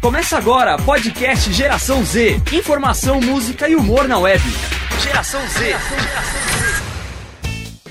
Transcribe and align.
Começa 0.00 0.38
agora, 0.38 0.76
podcast 0.76 1.52
Geração 1.52 2.04
Z. 2.04 2.40
Informação, 2.52 3.20
música 3.20 3.68
e 3.68 3.74
humor 3.74 4.06
na 4.06 4.16
web. 4.16 4.40
Geração 5.02 5.40
Z. 5.48 5.74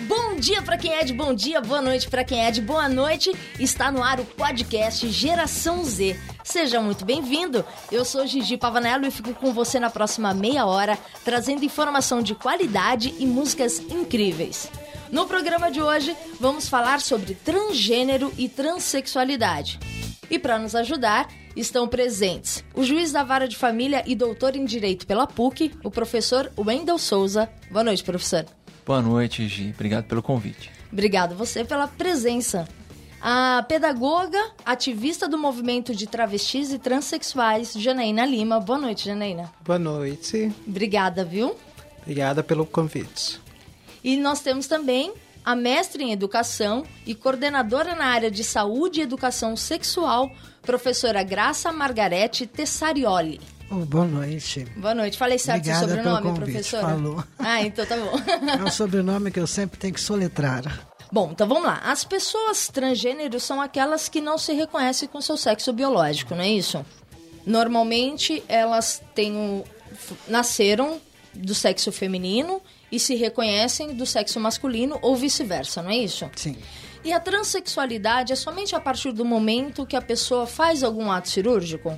Bom 0.08 0.36
dia 0.36 0.62
para 0.62 0.78
quem 0.78 0.94
é 0.94 1.04
de 1.04 1.14
bom 1.14 1.34
dia, 1.34 1.60
boa 1.60 1.82
noite 1.82 2.10
para 2.10 2.24
quem 2.24 2.46
é 2.46 2.50
de 2.50 2.62
boa 2.62 2.88
noite. 2.88 3.36
Está 3.60 3.92
no 3.92 4.02
ar 4.02 4.22
o 4.22 4.26
podcast 4.26 5.10
Geração 5.10 5.84
Z. 5.84 6.18
Seja 6.46 6.80
muito 6.80 7.04
bem-vindo. 7.04 7.66
Eu 7.92 8.06
sou 8.06 8.26
Gigi 8.26 8.56
Pavanello 8.56 9.06
e 9.06 9.12
fico 9.12 9.34
com 9.34 9.52
você 9.52 9.82
na 9.82 9.90
próxima 9.90 10.34
meia 10.34 10.66
hora, 10.66 10.98
trazendo 11.26 11.66
informação 11.66 12.22
de 12.22 12.34
qualidade 12.34 13.14
e 13.20 13.26
músicas 13.26 13.80
incríveis. 13.80 14.72
No 15.12 15.26
programa 15.26 15.72
de 15.72 15.82
hoje, 15.82 16.16
vamos 16.40 16.68
falar 16.68 17.00
sobre 17.00 17.34
transgênero 17.34 18.32
e 18.38 18.50
transexualidade. 18.50 19.80
E 20.30 20.38
para 20.38 20.60
nos 20.60 20.76
ajudar, 20.76 21.30
estão 21.56 21.88
presentes 21.88 22.64
o 22.76 22.84
juiz 22.84 23.14
da 23.14 23.24
vara 23.24 23.48
de 23.48 23.56
família 23.56 24.04
e 24.06 24.16
doutor 24.16 24.56
em 24.56 24.66
direito 24.66 25.08
pela 25.08 25.26
PUC, 25.26 25.72
o 25.82 25.90
professor 25.90 26.52
Wendel 26.58 26.98
Souza. 26.98 27.50
Boa 27.72 27.86
noite, 27.86 28.04
professor. 28.04 28.46
Boa 28.86 29.02
noite, 29.02 29.48
Gi. 29.48 29.72
Obrigado 29.74 30.06
pelo 30.06 30.22
convite. 30.22 30.70
Obrigado 30.92 31.36
você 31.36 31.64
pela 31.64 31.88
presença. 31.88 32.68
A 33.22 33.66
pedagoga, 33.68 34.40
ativista 34.66 35.28
do 35.28 35.38
movimento 35.38 35.96
de 35.96 36.06
travestis 36.06 36.72
e 36.72 36.78
transexuais, 36.78 37.74
Janaína 37.74 38.26
Lima. 38.26 38.60
Boa 38.60 38.78
noite, 38.78 39.06
Janaína. 39.06 39.52
Boa 39.66 39.80
noite. 39.80 40.52
Obrigada, 40.68 41.24
viu? 41.24 41.56
Obrigada 42.02 42.44
pelo 42.44 42.66
convite. 42.66 43.40
E 44.08 44.16
nós 44.16 44.40
temos 44.40 44.68
também 44.68 45.14
a 45.44 45.54
mestre 45.54 46.02
em 46.02 46.14
educação 46.14 46.86
e 47.06 47.14
coordenadora 47.14 47.94
na 47.94 48.06
área 48.06 48.32
de 48.32 48.42
saúde 48.42 49.02
e 49.02 49.04
educação 49.04 49.58
sexual, 49.58 50.32
professora 50.62 51.22
Graça 51.24 51.74
Margarete 51.74 52.48
Tessarioli. 52.48 53.42
Oh, 53.70 53.86
boa 53.86 54.06
noite. 54.06 54.66
Boa 54.78 54.96
noite. 54.96 55.18
Falei 55.18 55.38
certo 55.38 55.58
Obrigada 55.58 55.88
seu 55.88 55.98
sobrenome, 55.98 56.22
convite. 56.22 56.46
professora? 56.46 56.88
Falou. 56.88 57.24
Ah, 57.38 57.62
então 57.62 57.86
tá 57.86 57.98
bom. 57.98 58.14
É 58.50 58.64
um 58.64 58.72
sobrenome 58.72 59.30
que 59.30 59.42
eu 59.42 59.46
sempre 59.46 59.78
tenho 59.78 59.94
que 59.94 60.00
soletrar. 60.00 60.88
Bom, 61.12 61.32
então 61.34 61.46
vamos 61.46 61.66
lá. 61.66 61.82
As 61.84 62.06
pessoas 62.06 62.70
transgênero 62.70 63.42
são 63.42 63.62
aquelas 63.62 64.08
que 64.08 64.22
não 64.22 64.38
se 64.38 64.54
reconhecem 64.54 65.10
com 65.10 65.20
seu 65.20 65.36
sexo 65.36 65.74
biológico, 65.74 66.34
não 66.34 66.44
é 66.44 66.50
isso? 66.50 66.86
Normalmente 67.46 68.42
elas 68.48 69.04
têm 69.14 69.36
um, 69.36 69.66
nasceram 70.30 71.02
do 71.34 71.54
sexo 71.54 71.92
feminino 71.92 72.62
e 72.92 73.00
se 73.00 73.16
reconhecem 73.16 73.94
do 73.94 74.06
sexo 74.06 74.40
masculino 74.40 74.98
ou 75.02 75.16
vice-versa, 75.16 75.82
não 75.82 75.92
é 75.92 75.98
isso? 75.98 76.30
Sim. 76.36 76.56
E 77.04 77.14
a 77.14 77.20
transexualidade 77.20 78.34
é 78.34 78.36
somente 78.36 78.76
a 78.76 78.80
partir 78.80 79.12
do 79.12 79.24
momento 79.24 79.86
que 79.86 79.96
a 79.96 80.02
pessoa 80.02 80.46
faz 80.46 80.84
algum 80.84 81.12
ato 81.12 81.30
cirúrgico? 81.30 81.98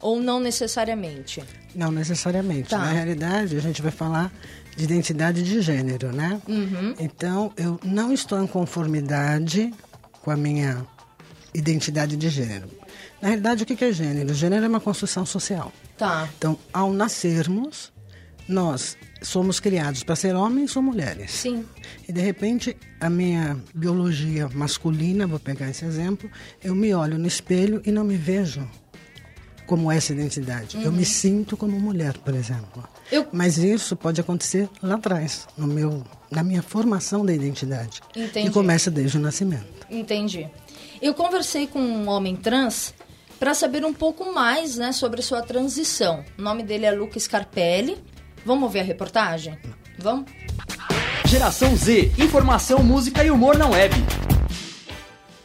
Ou 0.00 0.20
não 0.20 0.38
necessariamente? 0.38 1.42
Não 1.74 1.90
necessariamente. 1.90 2.68
Tá. 2.68 2.78
Na 2.78 2.92
realidade, 2.92 3.56
a 3.56 3.60
gente 3.60 3.80
vai 3.80 3.90
falar 3.90 4.30
de 4.76 4.84
identidade 4.84 5.42
de 5.42 5.60
gênero, 5.60 6.12
né? 6.12 6.40
Uhum. 6.46 6.94
Então, 6.98 7.52
eu 7.56 7.80
não 7.82 8.12
estou 8.12 8.42
em 8.42 8.46
conformidade 8.46 9.72
com 10.20 10.30
a 10.30 10.36
minha 10.36 10.86
identidade 11.54 12.16
de 12.16 12.28
gênero. 12.28 12.68
Na 13.20 13.28
realidade, 13.28 13.62
o 13.62 13.66
que 13.66 13.74
que 13.74 13.84
é 13.84 13.92
gênero? 13.92 14.34
Gênero 14.34 14.64
é 14.64 14.68
uma 14.68 14.80
construção 14.80 15.24
social. 15.24 15.72
Tá. 15.96 16.28
Então, 16.36 16.58
ao 16.72 16.92
nascermos, 16.92 17.92
nós 18.48 18.96
somos 19.24 19.58
criados 19.58 20.02
para 20.04 20.14
ser 20.16 20.34
homens 20.36 20.76
ou 20.76 20.82
mulheres. 20.82 21.30
Sim. 21.32 21.64
E 22.08 22.12
de 22.12 22.20
repente, 22.20 22.76
a 23.00 23.08
minha 23.10 23.56
biologia 23.74 24.48
masculina, 24.54 25.26
vou 25.26 25.40
pegar 25.40 25.68
esse 25.70 25.84
exemplo, 25.84 26.30
eu 26.62 26.74
me 26.74 26.94
olho 26.94 27.18
no 27.18 27.26
espelho 27.26 27.82
e 27.84 27.90
não 27.90 28.04
me 28.04 28.16
vejo 28.16 28.68
como 29.66 29.90
essa 29.90 30.12
identidade. 30.12 30.76
Eu 30.82 30.92
me 30.92 31.04
sinto 31.06 31.56
como 31.56 31.80
mulher, 31.80 32.18
por 32.18 32.34
exemplo. 32.34 32.86
Eu- 33.10 33.26
Mas 33.32 33.56
isso 33.56 33.96
pode 33.96 34.20
acontecer 34.20 34.68
lá 34.82 34.96
atrás, 34.96 35.46
no 35.56 35.66
meu, 35.66 36.04
na 36.30 36.42
minha 36.44 36.62
formação 36.62 37.24
da 37.24 37.32
identidade. 37.32 38.00
Entendi. 38.14 38.48
Que 38.48 38.52
começa 38.52 38.90
desde 38.90 39.16
o 39.16 39.20
nascimento. 39.20 39.86
Entendi. 39.90 40.46
Eu 41.00 41.14
conversei 41.14 41.66
com 41.66 41.78
um 41.80 42.08
homem 42.10 42.36
trans 42.36 42.92
para 43.40 43.54
saber 43.54 43.84
um 43.86 43.92
pouco 43.94 44.32
mais 44.34 44.76
né, 44.76 44.92
sobre 44.92 45.22
sua 45.22 45.40
transição. 45.42 46.22
O 46.38 46.42
nome 46.42 46.62
dele 46.62 46.84
é 46.84 46.90
Luca 46.90 47.18
Scarpelli. 47.18 47.96
Vamos 48.44 48.70
ver 48.72 48.80
a 48.80 48.84
reportagem? 48.84 49.58
Vamos? 49.98 50.30
Geração 51.24 51.74
Z. 51.74 52.12
Informação, 52.18 52.82
música 52.82 53.24
e 53.24 53.30
humor 53.30 53.56
na 53.56 53.66
web. 53.66 53.94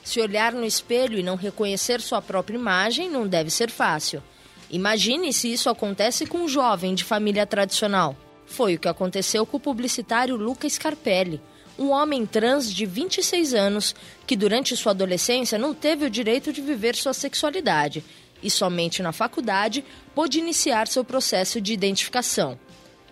Se 0.04 0.20
olhar 0.20 0.52
no 0.52 0.66
espelho 0.66 1.18
e 1.18 1.24
não 1.24 1.36
reconhecer 1.36 2.02
sua 2.02 2.22
própria 2.22 2.58
imagem 2.58 3.10
não 3.10 3.28
deve 3.28 3.50
ser 3.50 3.72
fácil. 3.72 4.22
Imagine 4.70 5.32
se 5.32 5.52
isso 5.52 5.70
acontece 5.70 6.26
com 6.26 6.40
um 6.40 6.48
jovem 6.48 6.94
de 6.94 7.04
família 7.04 7.46
tradicional. 7.46 8.16
Foi 8.46 8.76
o 8.76 8.80
que 8.80 8.88
aconteceu 8.88 9.46
com 9.46 9.58
o 9.58 9.60
publicitário 9.60 10.36
Luca 10.36 10.68
Scarpelli, 10.68 11.42
um 11.78 11.92
homem 11.92 12.26
trans 12.26 12.74
de 12.74 12.86
26 12.86 13.54
anos 13.54 13.96
que 14.28 14.36
durante 14.36 14.76
sua 14.76 14.92
adolescência 14.92 15.58
não 15.58 15.74
teve 15.74 16.06
o 16.06 16.10
direito 16.10 16.52
de 16.52 16.60
viver 16.60 16.96
sua 16.96 17.14
sexualidade 17.14 18.04
e 18.44 18.50
somente 18.50 19.02
na 19.02 19.12
faculdade 19.12 19.86
pôde 20.14 20.40
iniciar 20.40 20.88
seu 20.88 21.04
processo 21.04 21.62
de 21.62 21.72
identificação. 21.74 22.60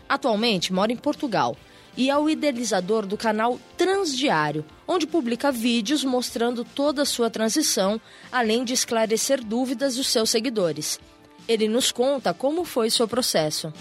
Atualmente 0.08 0.72
mora 0.72 0.92
em 0.92 0.98
Portugal 0.98 1.56
e 1.98 2.10
é 2.10 2.18
o 2.18 2.30
idealizador 2.30 3.06
do 3.06 3.18
canal 3.18 3.60
Transdiário, 3.76 4.64
onde 4.88 5.08
publica 5.08 5.52
vídeos 5.52 6.04
mostrando 6.04 6.64
toda 6.64 7.02
a 7.02 7.06
sua 7.06 7.30
transição, 7.30 8.00
além 8.32 8.64
de 8.64 8.74
esclarecer 8.74 9.44
dúvidas 9.44 9.96
dos 9.96 10.08
seus 10.08 10.30
seguidores. 10.30 11.00
Ele 11.48 11.68
nos 11.68 11.92
conta 11.92 12.34
como 12.34 12.64
foi 12.64 12.90
seu 12.90 13.08
processo. 13.08 13.74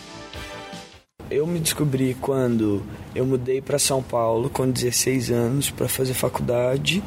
Eu 1.31 1.47
me 1.47 1.59
descobri 1.59 2.17
quando 2.21 2.83
eu 3.15 3.27
mudei 3.27 3.61
para 3.61 3.79
São 3.79 4.03
Paulo 4.03 4.49
com 4.49 4.71
16 4.71 5.31
anos 5.31 5.71
para 5.71 5.89
fazer 5.89 6.15
faculdade 6.15 7.03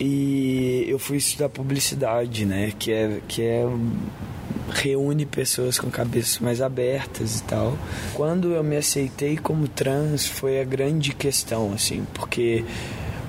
e 0.00 0.84
eu 0.88 0.98
fui 0.98 1.18
estudar 1.18 1.48
publicidade, 1.48 2.44
né, 2.44 2.72
que 2.76 2.90
é 2.92 3.20
que 3.28 3.42
é 3.42 3.64
reúne 4.70 5.26
pessoas 5.26 5.78
com 5.78 5.90
cabeças 5.90 6.38
mais 6.38 6.60
abertas 6.62 7.40
e 7.40 7.42
tal. 7.44 7.76
Quando 8.14 8.52
eu 8.52 8.64
me 8.64 8.76
aceitei 8.76 9.36
como 9.36 9.68
trans 9.68 10.26
foi 10.26 10.60
a 10.60 10.64
grande 10.64 11.14
questão 11.14 11.72
assim, 11.72 12.06
porque 12.14 12.64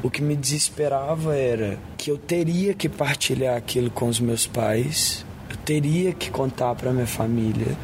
o 0.03 0.09
que 0.09 0.21
me 0.21 0.35
desesperava 0.35 1.35
era 1.35 1.77
que 1.97 2.09
eu 2.09 2.17
teria 2.17 2.73
que 2.73 2.89
partilhar 2.89 3.55
aquilo 3.55 3.89
com 3.91 4.07
os 4.07 4.19
meus 4.19 4.47
pais, 4.47 5.25
eu 5.49 5.57
teria 5.57 6.13
que 6.13 6.31
contar 6.31 6.73
para 6.75 6.91
minha 6.91 7.05
família, 7.05 7.77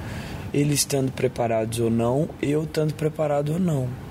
eles 0.53 0.79
estando 0.79 1.11
preparados 1.11 1.79
ou 1.79 1.89
não, 1.89 2.29
eu 2.41 2.63
estando 2.63 2.93
preparado 2.93 3.53
ou 3.53 3.59
não. 3.59 4.06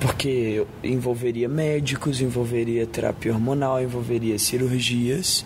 Porque 0.00 0.64
envolveria 0.84 1.48
médicos, 1.48 2.20
envolveria 2.20 2.86
terapia 2.86 3.32
hormonal, 3.32 3.80
envolveria 3.82 4.38
cirurgias, 4.38 5.44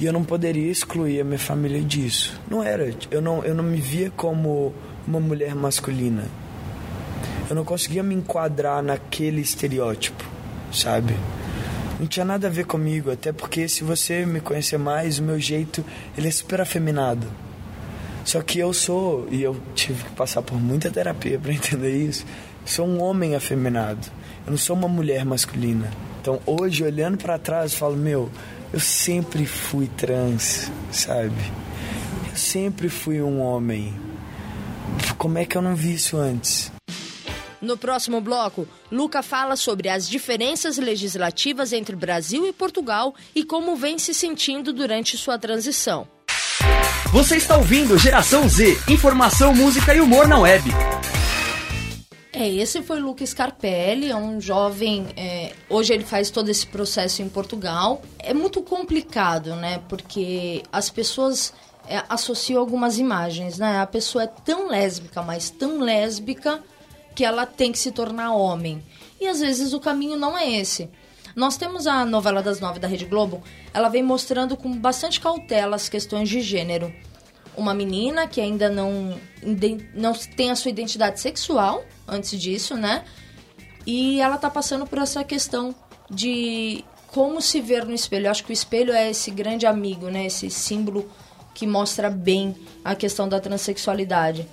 e 0.00 0.06
eu 0.06 0.12
não 0.12 0.22
poderia 0.22 0.70
excluir 0.70 1.20
a 1.20 1.24
minha 1.24 1.38
família 1.38 1.80
disso. 1.82 2.40
Não 2.48 2.62
era, 2.62 2.94
eu 3.10 3.20
não, 3.20 3.44
eu 3.44 3.54
não 3.54 3.64
me 3.64 3.80
via 3.80 4.10
como 4.10 4.72
uma 5.06 5.18
mulher 5.18 5.54
masculina. 5.54 6.24
Eu 7.50 7.56
não 7.56 7.64
conseguia 7.64 8.02
me 8.02 8.14
enquadrar 8.14 8.82
naquele 8.82 9.40
estereótipo, 9.40 10.24
sabe? 10.72 11.14
Não 11.98 12.06
tinha 12.06 12.24
nada 12.24 12.46
a 12.46 12.50
ver 12.50 12.64
comigo, 12.64 13.10
até 13.10 13.32
porque 13.32 13.68
se 13.68 13.82
você 13.82 14.24
me 14.24 14.40
conhecer 14.40 14.78
mais, 14.78 15.18
o 15.18 15.22
meu 15.22 15.40
jeito, 15.40 15.84
ele 16.16 16.28
é 16.28 16.30
super 16.30 16.60
afeminado. 16.60 17.26
Só 18.24 18.40
que 18.42 18.58
eu 18.58 18.72
sou, 18.72 19.26
e 19.30 19.42
eu 19.42 19.56
tive 19.74 20.04
que 20.04 20.10
passar 20.10 20.42
por 20.42 20.60
muita 20.60 20.90
terapia 20.90 21.38
para 21.38 21.50
entender 21.54 21.96
isso, 21.96 22.24
sou 22.64 22.86
um 22.86 23.02
homem 23.02 23.34
afeminado. 23.34 24.06
Eu 24.46 24.52
não 24.52 24.58
sou 24.58 24.76
uma 24.76 24.88
mulher 24.88 25.24
masculina. 25.24 25.90
Então 26.20 26.40
hoje, 26.46 26.84
olhando 26.84 27.18
para 27.18 27.38
trás, 27.38 27.72
eu 27.72 27.78
falo, 27.78 27.96
meu, 27.96 28.30
eu 28.72 28.80
sempre 28.80 29.46
fui 29.46 29.88
trans, 29.96 30.70
sabe? 30.90 31.52
Eu 32.30 32.36
sempre 32.36 32.88
fui 32.88 33.22
um 33.22 33.40
homem. 33.40 33.94
Como 35.16 35.38
é 35.38 35.44
que 35.44 35.56
eu 35.56 35.62
não 35.62 35.74
vi 35.74 35.94
isso 35.94 36.16
antes? 36.16 36.70
No 37.60 37.76
próximo 37.76 38.20
bloco, 38.20 38.68
Luca 38.90 39.22
fala 39.22 39.56
sobre 39.56 39.88
as 39.88 40.08
diferenças 40.08 40.78
legislativas 40.78 41.72
entre 41.72 41.96
Brasil 41.96 42.46
e 42.46 42.52
Portugal 42.52 43.14
e 43.34 43.42
como 43.42 43.74
vem 43.74 43.98
se 43.98 44.14
sentindo 44.14 44.72
durante 44.72 45.16
sua 45.16 45.38
transição. 45.38 46.06
Você 47.12 47.36
está 47.36 47.56
ouvindo 47.56 47.98
Geração 47.98 48.48
Z. 48.48 48.78
Informação, 48.88 49.54
música 49.54 49.94
e 49.94 50.00
humor 50.00 50.28
na 50.28 50.38
web. 50.38 50.70
É, 52.40 52.48
esse 52.48 52.80
foi 52.82 53.00
Luca 53.00 53.26
Scarpelli, 53.26 54.12
é 54.12 54.16
um 54.16 54.40
jovem. 54.40 55.08
é, 55.16 55.52
hoje 55.68 55.92
ele 55.92 56.04
faz 56.04 56.30
todo 56.30 56.48
esse 56.48 56.64
processo 56.68 57.20
em 57.20 57.28
Portugal. 57.28 58.00
É 58.16 58.32
muito 58.32 58.62
complicado, 58.62 59.56
né? 59.56 59.82
Porque 59.88 60.62
as 60.70 60.88
pessoas 60.88 61.52
é, 61.88 62.00
associam 62.08 62.60
algumas 62.60 62.96
imagens, 62.96 63.58
né? 63.58 63.80
A 63.80 63.86
pessoa 63.88 64.22
é 64.22 64.28
tão 64.28 64.68
lésbica, 64.68 65.20
mas 65.20 65.50
tão 65.50 65.80
lésbica 65.80 66.62
que 67.12 67.24
ela 67.24 67.44
tem 67.44 67.72
que 67.72 67.78
se 67.80 67.90
tornar 67.90 68.32
homem. 68.32 68.84
E 69.20 69.26
às 69.26 69.40
vezes 69.40 69.72
o 69.72 69.80
caminho 69.80 70.16
não 70.16 70.38
é 70.38 70.48
esse. 70.48 70.88
Nós 71.34 71.56
temos 71.56 71.88
a 71.88 72.04
novela 72.04 72.40
das 72.40 72.60
nove 72.60 72.78
da 72.78 72.86
Rede 72.86 73.04
Globo, 73.04 73.42
ela 73.74 73.88
vem 73.88 74.04
mostrando 74.04 74.56
com 74.56 74.70
bastante 74.78 75.20
cautela 75.20 75.74
as 75.74 75.88
questões 75.88 76.28
de 76.28 76.40
gênero. 76.40 76.94
Uma 77.58 77.74
menina 77.74 78.28
que 78.28 78.40
ainda 78.40 78.70
não, 78.70 79.18
não 79.92 80.12
tem 80.36 80.50
a 80.50 80.56
sua 80.56 80.70
identidade 80.70 81.18
sexual 81.18 81.84
antes 82.06 82.40
disso, 82.40 82.76
né? 82.76 83.04
E 83.84 84.20
ela 84.20 84.38
tá 84.38 84.48
passando 84.48 84.86
por 84.86 84.98
essa 84.98 85.24
questão 85.24 85.74
de 86.08 86.84
como 87.08 87.42
se 87.42 87.60
ver 87.60 87.84
no 87.84 87.92
espelho. 87.92 88.26
Eu 88.26 88.30
acho 88.30 88.44
que 88.44 88.50
o 88.50 88.52
espelho 88.52 88.92
é 88.92 89.10
esse 89.10 89.32
grande 89.32 89.66
amigo, 89.66 90.08
né? 90.08 90.26
Esse 90.26 90.48
símbolo 90.48 91.10
que 91.52 91.66
mostra 91.66 92.08
bem 92.08 92.54
a 92.84 92.94
questão 92.94 93.28
da 93.28 93.40
transexualidade. 93.40 94.46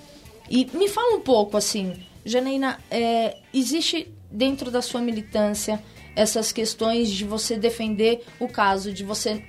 E 0.49 0.65
me 0.73 0.87
fala 0.89 1.15
um 1.15 1.21
pouco, 1.21 1.55
assim, 1.55 1.93
Janaína, 2.25 2.79
é, 2.89 3.37
existe 3.53 4.11
dentro 4.31 4.71
da 4.71 4.81
sua 4.81 4.99
militância 4.99 5.79
essas 6.15 6.51
questões 6.51 7.09
de 7.11 7.23
você 7.23 7.57
defender 7.57 8.23
o 8.39 8.47
caso, 8.47 8.91
de 8.91 9.03
você 9.03 9.43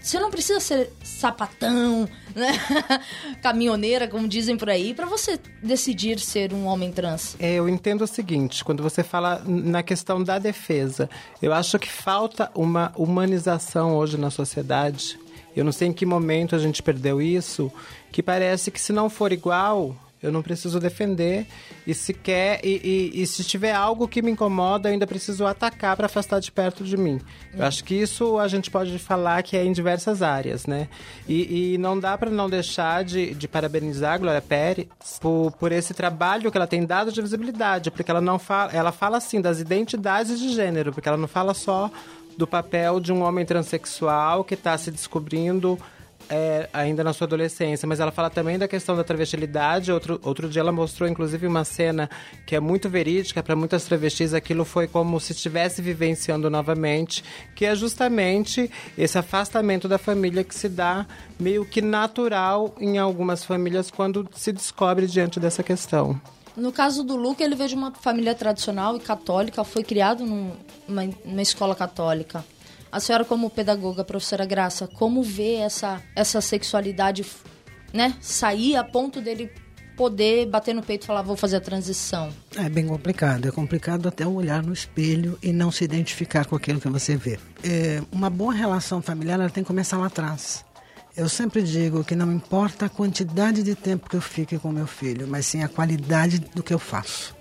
você 0.00 0.18
não 0.18 0.30
precisa 0.30 0.60
ser 0.60 0.90
sapatão, 1.04 2.08
né? 2.34 2.52
caminhoneira, 3.42 4.08
como 4.08 4.26
dizem 4.26 4.56
por 4.56 4.70
aí, 4.70 4.94
para 4.94 5.04
você 5.04 5.38
decidir 5.62 6.18
ser 6.18 6.54
um 6.54 6.66
homem 6.66 6.90
trans. 6.90 7.36
É, 7.38 7.54
eu 7.54 7.68
entendo 7.68 8.02
o 8.02 8.06
seguinte, 8.06 8.64
quando 8.64 8.82
você 8.82 9.02
fala 9.02 9.42
na 9.46 9.82
questão 9.82 10.22
da 10.22 10.38
defesa, 10.38 11.08
eu 11.40 11.52
acho 11.52 11.78
que 11.78 11.88
falta 11.88 12.50
uma 12.54 12.92
humanização 12.96 13.94
hoje 13.96 14.16
na 14.16 14.30
sociedade. 14.30 15.18
Eu 15.54 15.64
não 15.64 15.72
sei 15.72 15.88
em 15.88 15.92
que 15.92 16.06
momento 16.06 16.56
a 16.56 16.58
gente 16.58 16.82
perdeu 16.82 17.20
isso, 17.20 17.70
que 18.10 18.22
parece 18.22 18.70
que 18.70 18.80
se 18.80 18.92
não 18.92 19.10
for 19.10 19.32
igual, 19.32 19.94
eu 20.22 20.30
não 20.30 20.42
preciso 20.42 20.78
defender. 20.78 21.46
E 21.86 21.92
se 21.92 22.14
quer, 22.14 22.60
e, 22.64 23.10
e, 23.12 23.22
e, 23.22 23.26
se 23.26 23.42
tiver 23.42 23.72
algo 23.72 24.06
que 24.06 24.22
me 24.22 24.30
incomoda, 24.30 24.88
eu 24.88 24.92
ainda 24.92 25.06
preciso 25.06 25.44
atacar 25.44 25.96
para 25.96 26.06
afastar 26.06 26.40
de 26.40 26.52
perto 26.52 26.84
de 26.84 26.96
mim. 26.96 27.20
Eu 27.52 27.64
acho 27.64 27.82
que 27.82 27.94
isso 27.94 28.38
a 28.38 28.46
gente 28.46 28.70
pode 28.70 28.96
falar 28.98 29.42
que 29.42 29.56
é 29.56 29.64
em 29.64 29.72
diversas 29.72 30.22
áreas, 30.22 30.66
né? 30.66 30.88
E, 31.28 31.74
e 31.74 31.78
não 31.78 31.98
dá 31.98 32.16
para 32.16 32.30
não 32.30 32.48
deixar 32.48 33.02
de, 33.02 33.34
de 33.34 33.48
parabenizar 33.48 34.14
a 34.14 34.18
Glória 34.18 34.42
Pérez 34.42 34.86
por, 35.20 35.50
por 35.52 35.72
esse 35.72 35.92
trabalho 35.92 36.50
que 36.50 36.56
ela 36.56 36.66
tem 36.66 36.86
dado 36.86 37.10
de 37.10 37.20
visibilidade, 37.20 37.90
porque 37.90 38.10
ela 38.10 38.20
não 38.20 38.38
fala, 38.38 38.72
ela 38.72 38.92
fala 38.92 39.16
assim 39.16 39.40
das 39.40 39.58
identidades 39.58 40.38
de 40.38 40.50
gênero, 40.50 40.92
porque 40.92 41.08
ela 41.08 41.18
não 41.18 41.28
fala 41.28 41.52
só 41.54 41.90
do 42.36 42.46
papel 42.46 43.00
de 43.00 43.12
um 43.12 43.22
homem 43.22 43.44
transexual 43.44 44.44
que 44.44 44.54
está 44.54 44.76
se 44.78 44.90
descobrindo 44.90 45.78
é, 46.28 46.68
ainda 46.72 47.02
na 47.04 47.12
sua 47.12 47.26
adolescência, 47.26 47.86
mas 47.86 48.00
ela 48.00 48.10
fala 48.10 48.30
também 48.30 48.58
da 48.58 48.68
questão 48.68 48.96
da 48.96 49.04
travestilidade. 49.04 49.92
Outro, 49.92 50.20
outro 50.22 50.48
dia 50.48 50.60
ela 50.60 50.72
mostrou, 50.72 51.08
inclusive, 51.08 51.46
uma 51.46 51.64
cena 51.64 52.08
que 52.46 52.56
é 52.56 52.60
muito 52.60 52.88
verídica 52.88 53.42
para 53.42 53.56
muitas 53.56 53.84
travestis. 53.84 54.34
Aquilo 54.34 54.64
foi 54.64 54.86
como 54.86 55.18
se 55.20 55.32
estivesse 55.32 55.82
vivenciando 55.82 56.48
novamente, 56.50 57.22
que 57.54 57.64
é 57.64 57.74
justamente 57.74 58.70
esse 58.96 59.18
afastamento 59.18 59.88
da 59.88 59.98
família 59.98 60.44
que 60.44 60.54
se 60.54 60.68
dá 60.68 61.06
meio 61.38 61.64
que 61.64 61.82
natural 61.82 62.74
em 62.80 62.98
algumas 62.98 63.44
famílias 63.44 63.90
quando 63.90 64.28
se 64.34 64.52
descobre 64.52 65.06
diante 65.06 65.38
dessa 65.38 65.62
questão. 65.62 66.20
No 66.56 66.70
caso 66.70 67.02
do 67.02 67.16
Luca, 67.16 67.42
ele 67.42 67.54
veio 67.54 67.70
de 67.70 67.74
uma 67.74 67.92
família 67.92 68.34
tradicional 68.34 68.96
e 68.96 69.00
católica, 69.00 69.64
foi 69.64 69.82
criado 69.82 70.26
numa, 70.26 71.08
numa 71.24 71.42
escola 71.42 71.74
católica. 71.74 72.44
A 72.92 73.00
senhora, 73.00 73.24
como 73.24 73.48
pedagoga, 73.48 74.04
professora 74.04 74.44
Graça, 74.44 74.86
como 74.86 75.22
vê 75.22 75.54
essa, 75.54 76.02
essa 76.14 76.42
sexualidade 76.42 77.24
né, 77.90 78.14
sair 78.20 78.76
a 78.76 78.84
ponto 78.84 79.18
dele 79.18 79.50
poder 79.96 80.46
bater 80.46 80.74
no 80.74 80.82
peito 80.82 81.04
e 81.04 81.06
falar, 81.06 81.22
vou 81.22 81.34
fazer 81.34 81.56
a 81.56 81.60
transição? 81.60 82.30
É 82.54 82.68
bem 82.68 82.86
complicado. 82.86 83.48
É 83.48 83.50
complicado 83.50 84.08
até 84.08 84.26
olhar 84.26 84.62
no 84.62 84.74
espelho 84.74 85.38
e 85.42 85.54
não 85.54 85.70
se 85.70 85.84
identificar 85.84 86.44
com 86.44 86.54
aquilo 86.54 86.80
que 86.80 86.88
você 86.90 87.16
vê. 87.16 87.38
É, 87.64 88.02
uma 88.12 88.28
boa 88.28 88.52
relação 88.52 89.00
familiar 89.00 89.40
ela 89.40 89.48
tem 89.48 89.64
que 89.64 89.68
começar 89.68 89.96
lá 89.96 90.08
atrás. 90.08 90.62
Eu 91.16 91.30
sempre 91.30 91.62
digo 91.62 92.04
que 92.04 92.14
não 92.14 92.30
importa 92.30 92.86
a 92.86 92.88
quantidade 92.90 93.62
de 93.62 93.74
tempo 93.74 94.08
que 94.08 94.16
eu 94.16 94.20
fique 94.20 94.58
com 94.58 94.70
meu 94.70 94.86
filho, 94.86 95.26
mas 95.26 95.46
sim 95.46 95.62
a 95.62 95.68
qualidade 95.68 96.38
do 96.38 96.62
que 96.62 96.74
eu 96.74 96.78
faço. 96.78 97.34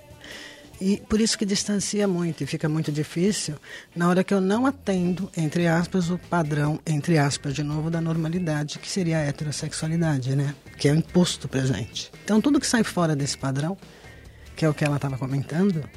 E 0.82 0.98
por 0.98 1.22
isso 1.22 1.38
que 1.38 1.46
distancia 1.46 2.08
muito 2.08 2.44
e 2.44 2.48
fica 2.48 2.68
muito 2.68 2.92
difícil 2.92 3.54
na 3.96 4.10
hora 4.10 4.24
que 4.24 4.34
eu 4.34 4.42
não 4.42 4.66
atendo, 4.66 5.30
entre 5.38 5.68
aspas, 5.68 6.10
o 6.10 6.18
padrão, 6.18 6.80
entre 6.88 7.20
aspas, 7.20 7.54
de 7.54 7.62
novo, 7.62 7.92
da 7.92 8.02
normalidade, 8.02 8.80
que 8.80 8.90
seria 8.90 9.20
a 9.20 9.22
heterossexualidade, 9.22 10.36
né? 10.36 10.56
Que 10.80 10.90
é 10.90 10.92
imposto 10.92 11.48
pra 11.48 11.62
gente. 11.62 12.12
Então 12.24 12.42
tudo 12.42 12.60
que 12.60 12.66
sai 12.66 12.84
fora 12.84 13.16
desse 13.16 13.38
padrão, 13.38 13.78
que 14.56 14.66
é 14.66 14.70
o 14.70 14.74
que 14.74 14.84
ela 14.84 14.96
estava 14.96 15.20
comentando, 15.20 15.88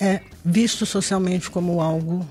é 0.00 0.20
visto 0.44 0.84
socialmente 0.84 1.48
como 1.48 1.80
algo 1.80 2.28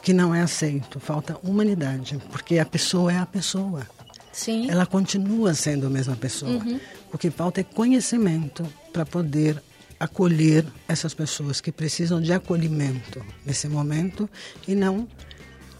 que 0.00 0.12
não 0.12 0.32
é 0.32 0.42
aceito. 0.42 1.00
Falta 1.00 1.36
humanidade, 1.42 2.20
porque 2.30 2.60
a 2.60 2.64
pessoa 2.64 3.12
é 3.12 3.18
a 3.18 3.26
pessoa. 3.26 3.84
Sim. 4.32 4.70
Ela 4.70 4.86
continua 4.86 5.54
sendo 5.54 5.88
a 5.88 5.90
mesma 5.90 6.14
pessoa. 6.14 6.52
Uhum. 6.52 6.78
O 7.12 7.18
que 7.18 7.30
falta 7.30 7.62
é 7.62 7.64
conhecimento 7.64 8.64
para 8.92 9.04
poder 9.04 9.60
acolher 9.98 10.64
essas 10.88 11.14
pessoas 11.14 11.60
que 11.60 11.72
precisam 11.72 12.20
de 12.20 12.32
acolhimento 12.32 13.24
nesse 13.44 13.68
momento 13.68 14.28
e 14.66 14.74
não 14.74 15.08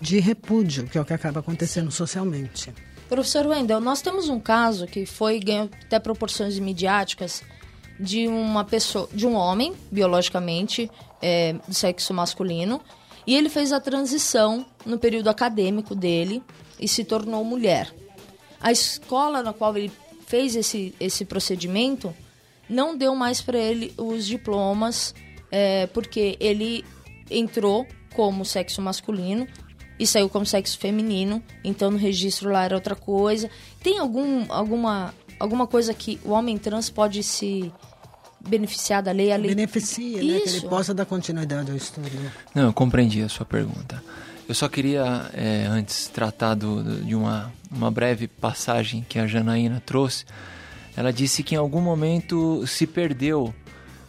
de 0.01 0.19
repúdio, 0.19 0.87
que 0.87 0.99
é 0.99 1.01
o 1.01 1.05
que 1.05 1.15
acaba 1.15 1.41
acontecendo 1.41 1.91
socialmente. 1.91 2.73
Professor 3.09 3.47
Wendel, 3.47 3.81
nós 3.81 4.03
temos 4.03 4.29
um 4.29 4.41
caso 4.41 4.87
que 4.87 5.07
foi 5.07 5.39
ganhou 5.39 5.71
até 5.85 5.99
proporções 5.99 6.59
midiáticas 6.59 7.43
de 7.99 8.27
uma 8.27 8.65
pessoa, 8.65 9.09
de 9.13 9.27
um 9.27 9.35
homem 9.35 9.75
biologicamente 9.91 10.91
é, 11.23 11.55
do 11.67 11.73
sexo 11.73 12.13
masculino 12.13 12.81
e 13.27 13.35
ele 13.35 13.49
fez 13.49 13.73
a 13.73 13.81
transição 13.81 14.67
no 14.85 14.99
período 14.99 15.29
acadêmico 15.29 15.95
dele 15.95 16.43
e 16.79 16.87
se 16.87 17.05
tornou 17.05 17.45
mulher. 17.45 17.93
A 18.61 18.71
escola 18.71 19.43
na 19.43 19.53
qual 19.53 19.77
ele 19.77 19.91
fez 20.27 20.57
esse, 20.57 20.95
esse 20.99 21.25
procedimento 21.25 22.15
não 22.69 22.97
deu 22.97 23.15
mais 23.15 23.41
para 23.41 23.59
ele 23.59 23.93
os 23.97 24.27
diplomas, 24.27 25.15
é, 25.51 25.87
porque 25.89 26.37
ele 26.41 26.85
entrou 27.31 27.87
como 28.15 28.45
sexo 28.45 28.81
masculino 28.81 29.47
e 29.99 30.07
saiu 30.07 30.29
como 30.29 30.45
sexo 30.45 30.79
feminino, 30.79 31.43
então 31.65 31.91
no 31.91 31.97
registro 31.97 32.51
lá 32.51 32.65
era 32.65 32.75
outra 32.75 32.95
coisa. 32.95 33.51
Tem 33.83 33.99
algum, 33.99 34.45
alguma, 34.53 35.15
alguma 35.39 35.67
coisa 35.67 35.95
que 35.95 36.21
o 36.25 36.31
homem 36.31 36.59
trans 36.59 36.91
pode 36.91 37.23
se 37.23 37.73
beneficiar 38.41 39.03
da 39.03 39.13
lei? 39.13 39.33
A 39.33 39.37
lei... 39.37 39.55
Beneficia, 39.55 40.23
né? 40.23 40.41
Que 40.41 40.49
ele 40.49 40.61
possa 40.63 40.93
dar 40.93 41.07
continuidade 41.07 41.71
ao 41.71 41.77
estudo. 41.77 42.11
Não, 42.55 42.65
eu 42.65 42.73
compreendi 42.73 43.23
a 43.23 43.29
sua 43.29 43.47
pergunta. 43.47 44.03
Eu 44.49 44.55
só 44.55 44.69
queria, 44.69 45.29
é, 45.35 45.67
antes, 45.69 46.09
tratar 46.09 46.55
do, 46.55 46.83
do, 46.83 47.05
de 47.05 47.15
uma, 47.15 47.53
uma 47.71 47.91
breve 47.91 48.29
passagem 48.29 49.05
que 49.09 49.19
a 49.19 49.27
Janaína 49.27 49.83
trouxe 49.85 50.25
ela 50.97 51.13
disse 51.13 51.43
que 51.43 51.55
em 51.55 51.59
algum 51.59 51.81
momento 51.81 52.67
se 52.67 52.87
perdeu 52.87 53.55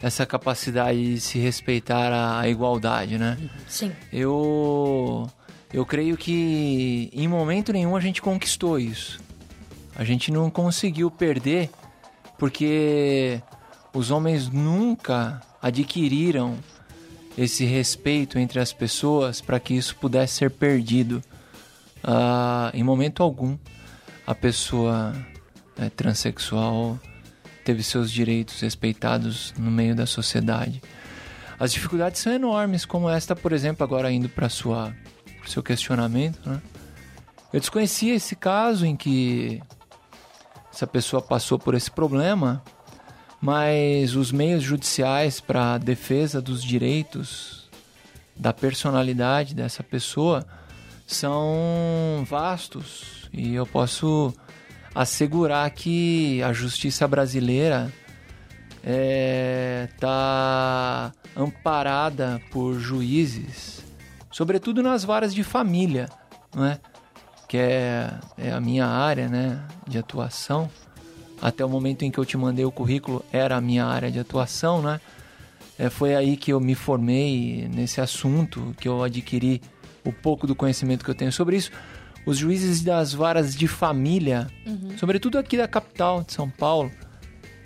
essa 0.01 0.25
capacidade 0.25 1.15
de 1.15 1.19
se 1.19 1.39
respeitar 1.39 2.13
a, 2.13 2.39
a 2.39 2.47
igualdade, 2.47 3.17
né? 3.17 3.37
Sim. 3.67 3.91
Eu 4.13 5.29
eu 5.73 5.85
creio 5.85 6.15
que 6.15 7.09
em 7.11 7.27
momento 7.27 7.73
nenhum 7.73 7.95
a 7.95 7.99
gente 7.99 8.21
conquistou 8.21 8.79
isso. 8.79 9.19
A 9.95 10.03
gente 10.03 10.31
não 10.31 10.49
conseguiu 10.49 11.11
perder 11.11 11.69
porque 12.37 13.41
os 13.93 14.11
homens 14.11 14.47
nunca 14.47 15.41
adquiriram 15.61 16.55
esse 17.37 17.65
respeito 17.65 18.39
entre 18.39 18.59
as 18.59 18.71
pessoas 18.71 19.41
para 19.41 19.59
que 19.59 19.73
isso 19.73 19.95
pudesse 19.95 20.35
ser 20.35 20.51
perdido. 20.51 21.21
Uh, 22.03 22.69
em 22.73 22.83
momento 22.83 23.21
algum, 23.21 23.57
a 24.25 24.33
pessoa 24.33 25.13
é, 25.79 25.89
transexual 25.89 26.99
teve 27.63 27.83
seus 27.83 28.11
direitos 28.11 28.59
respeitados 28.61 29.53
no 29.57 29.69
meio 29.69 29.95
da 29.95 30.05
sociedade. 30.05 30.81
As 31.59 31.73
dificuldades 31.73 32.21
são 32.21 32.31
enormes, 32.31 32.85
como 32.85 33.09
esta, 33.09 33.35
por 33.35 33.51
exemplo, 33.51 33.83
agora 33.83 34.11
indo 34.11 34.29
para 34.29 34.47
sua 34.47 34.95
seu 35.45 35.63
questionamento, 35.63 36.39
né? 36.47 36.61
Eu 37.51 37.59
desconhecia 37.59 38.13
esse 38.13 38.35
caso 38.35 38.85
em 38.85 38.95
que 38.95 39.61
essa 40.73 40.85
pessoa 40.85 41.21
passou 41.21 41.57
por 41.57 41.73
esse 41.73 41.89
problema, 41.89 42.61
mas 43.41 44.15
os 44.15 44.31
meios 44.31 44.63
judiciais 44.63 45.39
para 45.39 45.77
defesa 45.77 46.41
dos 46.41 46.61
direitos 46.61 47.69
da 48.35 48.53
personalidade 48.53 49.55
dessa 49.55 49.81
pessoa 49.81 50.45
são 51.07 52.25
vastos 52.29 53.29
e 53.31 53.55
eu 53.55 53.65
posso 53.65 54.33
assegurar 54.97 55.69
que 55.69 56.41
a 56.41 56.51
justiça 56.51 57.07
brasileira 57.07 57.93
está 59.93 61.13
é, 61.13 61.39
amparada 61.39 62.41
por 62.49 62.79
juízes, 62.79 63.85
sobretudo 64.31 64.81
nas 64.81 65.03
varas 65.03 65.35
de 65.35 65.43
família, 65.43 66.09
não 66.55 66.65
é? 66.65 66.79
que 67.47 67.57
é, 67.57 68.11
é 68.39 68.51
a 68.51 68.59
minha 68.59 68.87
área 68.87 69.29
né, 69.29 69.63
de 69.87 69.99
atuação. 69.99 70.67
Até 71.39 71.63
o 71.63 71.69
momento 71.69 72.01
em 72.01 72.09
que 72.09 72.17
eu 72.17 72.25
te 72.25 72.35
mandei 72.35 72.65
o 72.65 72.71
currículo, 72.71 73.23
era 73.31 73.55
a 73.55 73.61
minha 73.61 73.85
área 73.85 74.09
de 74.09 74.19
atuação, 74.19 74.81
né? 74.81 74.99
É, 75.77 75.91
foi 75.91 76.15
aí 76.15 76.35
que 76.35 76.51
eu 76.51 76.59
me 76.59 76.73
formei 76.73 77.69
nesse 77.71 78.01
assunto, 78.01 78.73
que 78.79 78.87
eu 78.87 79.03
adquiri 79.03 79.61
o 80.03 80.11
pouco 80.11 80.47
do 80.47 80.55
conhecimento 80.55 81.05
que 81.05 81.11
eu 81.11 81.15
tenho 81.15 81.31
sobre 81.31 81.55
isso. 81.55 81.69
Os 82.27 82.37
juízes 82.37 82.81
das 82.81 83.13
varas 83.13 83.55
de 83.55 83.69
família, 83.69 84.47
uhum. 84.65 84.97
sobretudo 84.97 85.37
aqui 85.37 85.55
da 85.55 85.65
capital 85.65 86.23
de 86.23 86.33
São 86.33 86.49
Paulo, 86.49 86.91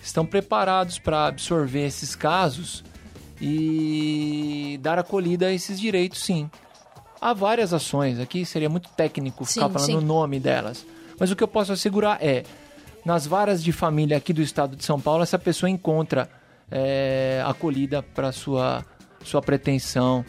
estão 0.03 0.23
preparados 0.23 0.99
para 0.99 1.25
absorver 1.25 1.87
esses 1.87 2.15
casos 2.15 2.83
e 3.41 4.79
dar 4.79 4.99
acolhida 4.99 5.47
a 5.47 5.51
esses 5.51 5.79
direitos, 5.79 6.23
sim. 6.23 6.47
Há 7.19 7.33
várias 7.33 7.73
ações, 7.73 8.19
aqui 8.19 8.45
seria 8.45 8.69
muito 8.69 8.87
técnico 8.89 9.45
ficar 9.45 9.67
sim, 9.67 9.73
falando 9.73 9.97
o 9.97 10.01
nome 10.01 10.39
delas. 10.39 10.85
Mas 11.19 11.31
o 11.31 11.35
que 11.35 11.43
eu 11.43 11.47
posso 11.47 11.73
assegurar 11.73 12.19
é, 12.21 12.43
nas 13.03 13.25
varas 13.25 13.63
de 13.63 13.71
família 13.71 14.17
aqui 14.17 14.31
do 14.31 14.43
estado 14.43 14.75
de 14.75 14.85
São 14.85 15.01
Paulo, 15.01 15.23
essa 15.23 15.39
pessoa 15.39 15.71
encontra 15.71 16.29
é, 16.69 17.43
acolhida 17.43 18.03
para 18.03 18.31
sua 18.31 18.85
sua 19.23 19.41
pretensão, 19.41 20.25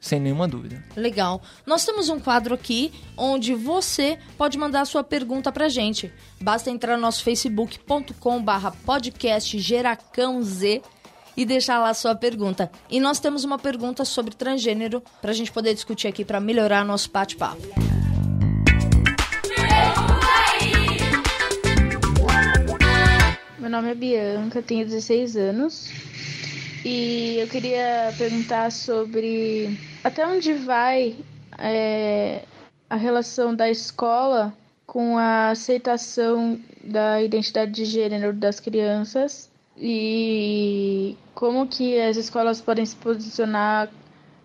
sem 0.00 0.20
nenhuma 0.20 0.46
dúvida. 0.46 0.82
Legal. 0.96 1.42
Nós 1.66 1.84
temos 1.84 2.08
um 2.08 2.20
quadro 2.20 2.54
aqui 2.54 2.92
onde 3.16 3.54
você 3.54 4.18
pode 4.36 4.56
mandar 4.56 4.82
a 4.82 4.84
sua 4.84 5.02
pergunta 5.02 5.50
pra 5.50 5.68
gente. 5.68 6.12
Basta 6.40 6.70
entrar 6.70 6.96
no 6.96 7.02
nosso 7.02 7.22
facebook.com 7.24 8.42
barra 8.42 8.70
podcast 8.70 9.58
Geracão 9.58 10.42
Z 10.42 10.82
e 11.36 11.44
deixar 11.44 11.78
lá 11.78 11.90
a 11.90 11.94
sua 11.94 12.14
pergunta. 12.14 12.70
E 12.90 13.00
nós 13.00 13.20
temos 13.20 13.44
uma 13.44 13.58
pergunta 13.58 14.04
sobre 14.04 14.34
transgênero 14.34 15.02
para 15.20 15.30
a 15.30 15.34
gente 15.34 15.52
poder 15.52 15.74
discutir 15.74 16.08
aqui 16.08 16.24
para 16.24 16.40
melhorar 16.40 16.84
nosso 16.84 17.10
bate-papo. 17.10 17.62
Meu 23.58 23.70
nome 23.70 23.90
é 23.90 23.94
Bianca, 23.94 24.62
tenho 24.62 24.86
16 24.86 25.36
anos 25.36 25.90
e 26.84 27.36
eu 27.38 27.48
queria 27.48 28.12
perguntar 28.16 28.70
sobre 28.70 29.78
até 30.02 30.26
onde 30.26 30.54
vai 30.54 31.16
é, 31.58 32.42
a 32.88 32.96
relação 32.96 33.54
da 33.54 33.68
escola 33.68 34.52
com 34.86 35.18
a 35.18 35.50
aceitação 35.50 36.58
da 36.82 37.22
identidade 37.22 37.72
de 37.72 37.84
gênero 37.84 38.32
das 38.32 38.60
crianças 38.60 39.50
e 39.76 41.16
como 41.34 41.66
que 41.66 42.00
as 42.00 42.16
escolas 42.16 42.60
podem 42.60 42.86
se 42.86 42.96
posicionar 42.96 43.90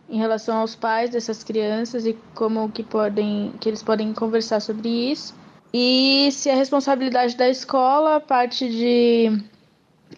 em 0.09 0.17
relação 0.17 0.57
aos 0.57 0.75
pais 0.75 1.09
dessas 1.09 1.43
crianças 1.43 2.05
e 2.05 2.13
como 2.35 2.69
que 2.69 2.83
podem 2.83 3.53
que 3.59 3.69
eles 3.69 3.81
podem 3.81 4.13
conversar 4.13 4.59
sobre 4.59 4.89
isso. 4.89 5.33
E 5.73 6.29
se 6.31 6.49
a 6.49 6.55
responsabilidade 6.55 7.35
da 7.35 7.49
escola 7.49 8.19
parte 8.19 8.69
de 8.69 9.41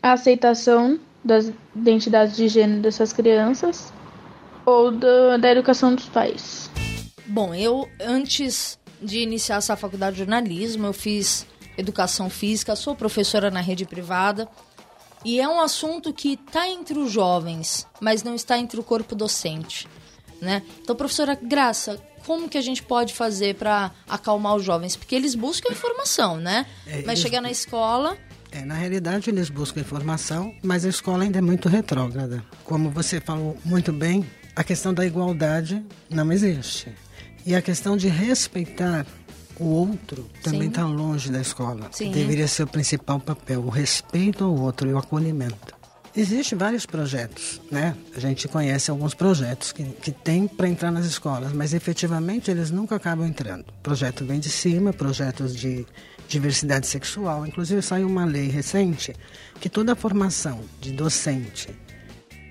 aceitação 0.02 1.00
das 1.26 1.52
identidades 1.76 2.36
de 2.36 2.48
gênero 2.48 2.82
dessas 2.82 3.12
crianças 3.12 3.92
ou 4.64 4.92
do, 4.92 5.38
da 5.40 5.52
educação 5.52 5.96
dos 5.96 6.06
pais. 6.06 6.70
Bom, 7.26 7.54
eu 7.56 7.90
antes 8.00 8.80
de 9.02 9.20
iniciar 9.20 9.58
essa 9.58 9.76
faculdade 9.76 10.14
de 10.14 10.20
jornalismo, 10.20 10.86
eu 10.86 10.94
fiz 10.94 11.48
educação 11.78 12.30
física, 12.30 12.76
sou 12.76 12.96
professora 12.96 13.50
na 13.50 13.60
rede 13.60 13.86
privada. 13.86 14.48
E 15.26 15.42
é 15.42 15.48
um 15.48 15.60
assunto 15.60 16.14
que 16.14 16.34
está 16.34 16.70
entre 16.70 17.00
os 17.00 17.12
jovens, 17.12 17.88
mas 18.00 18.22
não 18.22 18.36
está 18.36 18.60
entre 18.60 18.80
o 18.80 18.84
corpo 18.84 19.16
docente, 19.16 19.88
né? 20.40 20.62
Então, 20.82 20.96
professora 20.96 21.34
Graça, 21.34 22.00
como 22.28 22.48
que 22.48 22.60
a 22.60 22.62
gente 22.62 22.84
pode 22.84 23.12
fazer 23.12 23.56
para 23.56 23.92
acalmar 24.08 24.56
os 24.56 24.64
jovens? 24.64 24.96
Porque 24.96 25.16
eles 25.16 25.34
buscam 25.34 25.74
informação, 25.74 26.38
né? 26.38 26.68
É, 26.86 27.02
mas 27.02 27.18
chegar 27.18 27.42
na 27.42 27.50
escola... 27.50 28.16
É, 28.56 28.64
na 28.64 28.76
realidade, 28.76 29.30
eles 29.30 29.50
buscam 29.50 29.82
informação, 29.82 30.56
mas 30.64 30.86
a 30.86 30.90
escola 30.90 31.26
ainda 31.26 31.40
é 31.40 31.42
muito 31.42 31.68
retrógrada. 31.68 32.42
Como 32.64 32.90
você 32.90 33.20
falou 33.20 33.58
muito 33.66 33.92
bem, 33.92 34.26
a 34.56 34.64
questão 34.64 34.94
da 34.94 35.06
igualdade 35.06 35.86
não 36.10 36.32
existe. 36.32 36.88
E 37.46 37.54
a 37.54 37.62
questão 37.62 37.98
de 37.98 38.08
respeitar 38.08 39.06
o 39.60 39.66
outro 39.66 40.30
também 40.42 40.70
está 40.70 40.86
longe 40.86 41.30
da 41.30 41.42
escola. 41.42 41.90
Sim. 41.92 42.12
Deveria 42.12 42.48
ser 42.48 42.64
o 42.64 42.68
principal 42.68 43.20
papel, 43.20 43.60
o 43.60 43.70
respeito 43.70 44.46
ao 44.46 44.56
outro 44.56 44.90
e 44.90 44.94
o 44.94 44.98
acolhimento. 44.98 45.76
Existem 46.18 46.58
vários 46.58 46.86
projetos, 46.86 47.60
né? 47.70 47.94
A 48.16 48.20
gente 48.20 48.48
conhece 48.48 48.90
alguns 48.90 49.14
projetos 49.14 49.74
que, 49.74 49.84
que 49.84 50.12
tem 50.12 50.48
para 50.48 50.70
entrar 50.70 50.90
nas 50.90 51.06
escolas, 51.06 51.52
mas 51.52 51.74
efetivamente 51.74 52.50
eles 52.50 52.72
nunca 52.72 52.96
acabam 52.96 53.28
entrando. 53.28 53.66
Projeto 53.84 54.24
vem 54.24 54.40
de 54.40 54.50
cima, 54.50 54.94
projetos 54.94 55.54
de 55.54 55.86
diversidade 56.28 56.88
sexual. 56.88 57.46
Inclusive 57.46 57.82
saiu 57.82 58.08
uma 58.08 58.24
lei 58.24 58.48
recente 58.48 59.14
que 59.60 59.68
toda 59.68 59.92
a 59.92 59.96
formação 59.96 60.62
de 60.80 60.94
docente 60.94 61.68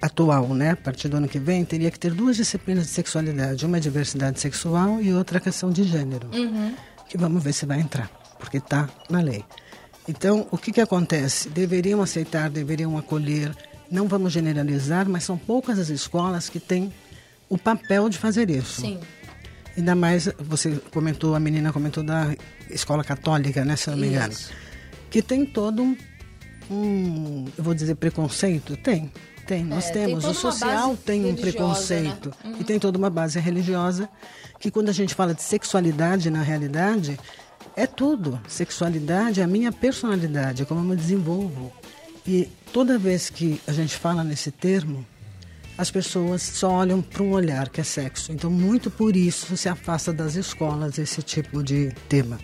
atual, 0.01 0.49
né, 0.49 0.73
a 0.73 0.77
partir 0.77 1.09
do 1.09 1.17
ano 1.17 1.27
que 1.27 1.39
vem, 1.39 1.65
teria 1.65 1.91
que 1.91 1.99
ter 1.99 2.13
duas 2.13 2.37
disciplinas 2.37 2.85
de 2.85 2.91
sexualidade, 2.91 3.65
uma 3.65 3.79
é 3.79 3.81
diversidade 3.81 4.39
sexual 4.39 5.01
e 5.01 5.15
outra 5.15 5.41
questão 5.41 5.71
de 5.71 5.85
gênero. 5.85 6.29
Uhum. 6.35 6.75
Que 7.09 7.17
vamos 7.17 7.43
ver 7.43 7.55
se 7.55 7.65
vai 7.65 7.81
entrar, 7.81 8.11
porque 8.39 8.59
está 8.59 8.89
na 9.09 9.21
lei. 9.21 9.43
Então, 10.07 10.47
o 10.51 10.59
que, 10.59 10.73
que 10.73 10.81
acontece? 10.81 11.49
Deveriam 11.49 12.03
aceitar, 12.03 12.51
deveriam 12.51 12.97
acolher, 12.99 13.55
não 13.91 14.07
vamos 14.07 14.33
generalizar, 14.33 15.09
mas 15.09 15.25
são 15.25 15.39
poucas 15.39 15.79
as 15.79 15.89
escolas 15.89 16.49
que 16.49 16.61
têm 16.61 16.93
o 17.49 17.57
papel 17.57 18.09
de 18.09 18.19
fazer 18.19 18.51
isso. 18.51 18.83
Sim. 18.83 18.99
Ainda 19.77 19.95
mais, 19.95 20.29
você 20.39 20.81
comentou, 20.93 21.35
a 21.35 21.41
menina 21.41 21.73
comentou 21.73 22.03
da 22.03 22.35
escola 22.71 23.03
católica, 23.03 23.65
né, 23.65 23.77
se 23.77 23.91
não 23.91 23.97
me 23.97 24.09
engano. 24.09 24.35
Que 25.11 25.21
tem 25.23 25.45
todo 25.45 25.83
um, 25.83 25.97
um, 26.71 27.45
eu 27.57 27.65
vou 27.65 27.75
dizer 27.75 27.95
preconceito? 27.97 28.77
Tem. 28.77 29.11
Tem, 29.47 29.63
nós 29.63 29.91
é, 29.91 29.93
temos. 29.93 30.25
Tem 30.25 30.33
o 30.33 30.35
social 30.35 30.97
tem 30.97 31.27
um 31.27 31.35
preconceito 31.35 32.31
né? 32.43 32.51
uhum. 32.51 32.57
e 32.61 32.65
tem 32.65 32.79
toda 32.79 32.97
uma 32.97 33.11
base 33.11 33.39
religiosa 33.39 34.09
que 34.59 34.71
quando 34.71 34.89
a 34.89 34.93
gente 34.93 35.15
fala 35.15 35.35
de 35.35 35.43
sexualidade 35.43 36.31
na 36.31 36.41
realidade 36.41 37.19
é 37.77 37.87
tudo. 37.87 38.41
Sexualidade 38.49 39.41
é 39.41 39.45
a 39.45 39.47
minha 39.47 39.73
personalidade, 39.73 40.63
é 40.63 40.65
como 40.65 40.81
eu 40.81 40.85
me 40.85 40.97
desenvolvo. 40.97 41.73
E 42.27 42.49
toda 42.73 42.99
vez 42.99 43.29
que 43.29 43.61
a 43.67 43.73
gente 43.73 43.97
fala 43.97 44.25
nesse 44.25 44.51
termo, 44.51 45.05
as 45.77 45.91
pessoas 45.91 46.43
só 46.43 46.71
olham 46.71 47.03
para 47.03 47.23
um 47.23 47.33
olhar 47.33 47.69
que 47.69 47.81
é 47.81 47.85
sexo. 47.85 48.33
Então, 48.33 48.51
muito 48.51 48.91
por 48.91 49.17
isso 49.17 49.57
se 49.57 49.69
afasta 49.69 50.13
das 50.13 50.35
escolas 50.35 50.99
esse 50.99 51.23
tipo 51.23 51.63
de 51.63 51.93
tema. 52.09 52.39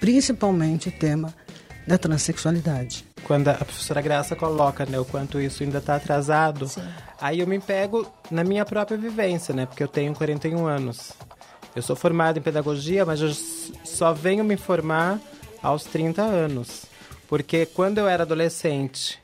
Principalmente 0.00 0.88
o 0.88 0.92
tema 0.92 1.32
da 1.86 1.96
transexualidade. 1.96 3.04
Quando 3.22 3.48
a 3.48 3.54
professora 3.54 4.00
Graça 4.00 4.34
coloca 4.34 4.84
né, 4.84 4.98
o 4.98 5.04
quanto 5.04 5.40
isso 5.40 5.62
ainda 5.62 5.78
está 5.78 5.96
atrasado, 5.96 6.68
Sim. 6.68 6.82
aí 7.20 7.40
eu 7.40 7.46
me 7.46 7.58
pego 7.58 8.06
na 8.30 8.42
minha 8.44 8.64
própria 8.64 8.98
vivência, 8.98 9.54
né? 9.54 9.66
Porque 9.66 9.82
eu 9.82 9.88
tenho 9.88 10.14
41 10.14 10.66
anos. 10.66 11.12
Eu 11.74 11.82
sou 11.82 11.96
formado 11.96 12.38
em 12.38 12.42
pedagogia, 12.42 13.04
mas 13.04 13.20
eu 13.20 13.32
só 13.84 14.12
venho 14.12 14.44
me 14.44 14.56
formar 14.56 15.20
aos 15.62 15.84
30 15.84 16.22
anos. 16.22 16.86
Porque 17.28 17.66
quando 17.66 17.98
eu 17.98 18.08
era 18.08 18.22
adolescente, 18.22 19.20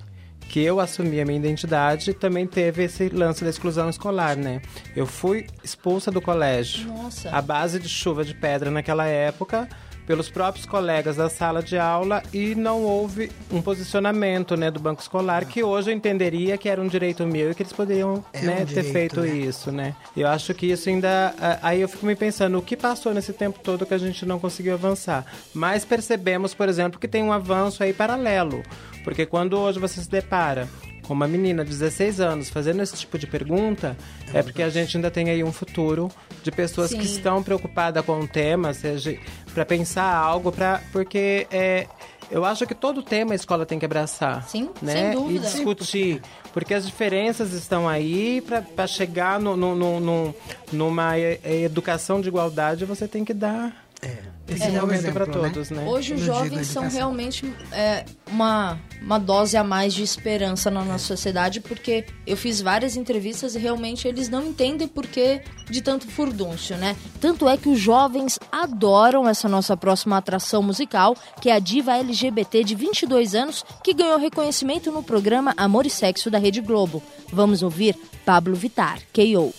que 0.49 0.61
eu 0.61 0.80
assumi 0.80 1.21
a 1.21 1.25
minha 1.25 1.38
identidade, 1.38 2.12
também 2.12 2.45
teve 2.47 2.83
esse 2.83 3.09
lance 3.09 3.45
da 3.45 3.50
exclusão 3.50 3.88
escolar, 3.88 4.37
né? 4.37 4.61
Eu 4.97 5.07
fui 5.07 5.47
expulsa 5.62 6.11
do 6.11 6.21
colégio. 6.21 6.88
Nossa. 6.88 7.30
A 7.30 7.40
base 7.40 7.78
de 7.78 7.88
chuva 7.88 8.25
de 8.25 8.35
pedra 8.35 8.69
naquela 8.69 9.07
época 9.07 9.69
pelos 10.07 10.28
próprios 10.28 10.66
colegas 10.66 11.16
da 11.16 11.28
sala 11.28 11.62
de 11.62 11.78
aula 11.78 12.23
e 12.33 12.54
não 12.54 12.83
houve 12.83 13.30
um 13.50 13.62
posicionamento 13.62 14.57
né, 14.57 14.71
do 14.71 14.80
banco 14.80 15.00
escolar 15.00 15.45
que 15.45 15.62
hoje 15.62 15.90
eu 15.90 15.95
entenderia 15.95 16.59
que 16.59 16.69
era 16.69 16.80
um 16.80 16.88
direito 16.88 17.26
meu 17.26 17.50
e 17.50 17.54
que 17.54 17.62
eles 17.62 17.73
poderiam 17.73 18.25
é 18.33 18.40
né, 18.42 18.52
um 18.61 18.64
direito, 18.64 18.75
ter 18.75 18.92
feito 18.92 19.21
né? 19.21 19.28
isso, 19.28 19.71
né? 19.73 19.95
Eu 20.16 20.28
acho 20.28 20.52
que 20.54 20.66
isso 20.66 20.88
ainda... 20.88 21.35
Aí 21.62 21.80
eu 21.80 21.88
fico 21.88 22.07
me 22.07 22.16
pensando, 22.16 22.59
o 22.59 22.62
que 22.62 22.76
passou 22.76 23.14
nesse 23.14 23.33
tempo 23.33 23.61
todo 23.61 23.87
que 23.87 23.95
a 23.95 23.99
gente 23.99 24.26
não 24.26 24.38
conseguiu 24.38 24.75
avançar? 24.75 25.25
Mas 25.54 25.85
percebemos, 25.85 26.54
por 26.54 26.69
exemplo, 26.69 26.99
que 26.99 27.09
tem 27.09 27.23
um 27.23 27.33
avanço 27.33 27.83
aí 27.83 27.92
paralelo. 27.92 28.62
Porque 29.04 29.25
quando 29.26 29.59
hoje 29.59 29.78
você 29.78 30.00
se 30.00 30.11
depara 30.11 30.69
com 31.11 31.14
uma 31.14 31.26
menina 31.26 31.64
de 31.64 31.71
16 31.71 32.21
anos 32.21 32.50
fazendo 32.50 32.83
esse 32.83 32.97
tipo 32.97 33.19
de 33.19 33.26
pergunta, 33.26 33.97
é, 34.33 34.38
é 34.38 34.42
porque 34.42 34.62
a 34.62 34.69
gente 34.69 34.97
ainda 34.97 35.11
tem 35.11 35.28
aí 35.28 35.42
um 35.42 35.52
futuro 35.52 36.09
de 36.43 36.51
pessoas 36.51 36.91
Sim. 36.91 36.99
que 36.99 37.07
estão 37.07 37.43
preocupadas 37.43 38.05
com 38.05 38.21
o 38.21 38.29
tema, 38.29 38.73
seja 38.73 39.19
para 39.53 39.65
pensar 39.65 40.15
algo, 40.15 40.53
para 40.53 40.81
porque 40.93 41.47
é, 41.51 41.87
eu 42.31 42.45
acho 42.45 42.67
que 42.67 42.75
todo 42.75 43.03
tema 43.03 43.33
a 43.33 43.35
escola 43.35 43.67
tem 43.67 43.79
que 43.79 43.85
abraçar. 43.85 44.49
Sim, 44.49 44.71
né? 44.81 44.93
sem 44.93 45.11
dúvida. 45.13 45.47
E 45.47 45.51
discutir. 45.51 46.23
Porque 46.53 46.75
as 46.75 46.87
diferenças 46.87 47.53
estão 47.53 47.89
aí 47.89 48.43
para 48.75 48.87
chegar 48.87 49.41
no, 49.41 49.57
no, 49.57 49.75
no, 49.75 50.01
no, 50.01 50.35
numa 50.73 51.19
educação 51.19 52.21
de 52.21 52.29
igualdade, 52.29 52.85
você 52.85 53.07
tem 53.09 53.25
que 53.25 53.35
dar. 53.35 53.85
É. 54.03 54.17
esse 54.50 54.64
é, 54.64 54.80
momento 54.80 55.12
para 55.12 55.26
todos, 55.26 55.71
né? 55.71 55.85
Hoje 55.87 56.14
os 56.14 56.21
jovens 56.21 56.66
são 56.66 56.88
realmente 56.88 57.52
é, 57.73 58.04
uma, 58.30 58.78
uma 59.00 59.19
dose 59.19 59.57
a 59.57 59.64
mais 59.64 59.95
de 59.95 60.02
esperança 60.02 60.71
na 60.71 60.85
nossa 60.85 61.04
sociedade, 61.04 61.61
porque 61.61 62.04
eu 62.26 62.37
fiz 62.37 62.61
várias 62.61 62.97
entrevistas 62.97 63.54
e 63.54 63.59
realmente 63.59 64.09
eles 64.09 64.28
não 64.28 64.47
entendem 64.47 64.88
por 64.88 65.07
que 65.07 65.40
de 65.69 65.80
tanto 65.80 66.07
furdúncio, 66.07 66.76
né? 66.76 66.97
Tanto 67.21 67.49
é 67.49 67.57
que 67.57 67.69
os 67.69 67.78
jovens 67.78 68.38
adoram 68.50 69.28
essa 69.28 69.49
nossa 69.49 69.76
próxima 69.76 70.16
atração 70.16 70.62
musical, 70.62 71.16
que 71.40 71.49
é 71.49 71.54
a 71.54 71.59
diva 71.59 71.97
LGBT 71.97 72.64
de 72.64 72.75
22 72.75 73.35
anos, 73.35 73.64
que 73.85 73.95
ganhou 73.95 74.19
reconhecimento 74.19 74.90
no 74.90 75.02
programa 75.02 75.54
Amor 75.57 75.87
e 75.87 75.90
Sexo 75.90 76.30
da 76.30 76.38
Rede 76.38 76.61
Globo. 76.61 77.02
Vamos 77.33 77.62
ouvir 77.62 77.97
Pablo 78.25 78.54
Vitar, 78.54 78.99
K.O. 79.12 79.54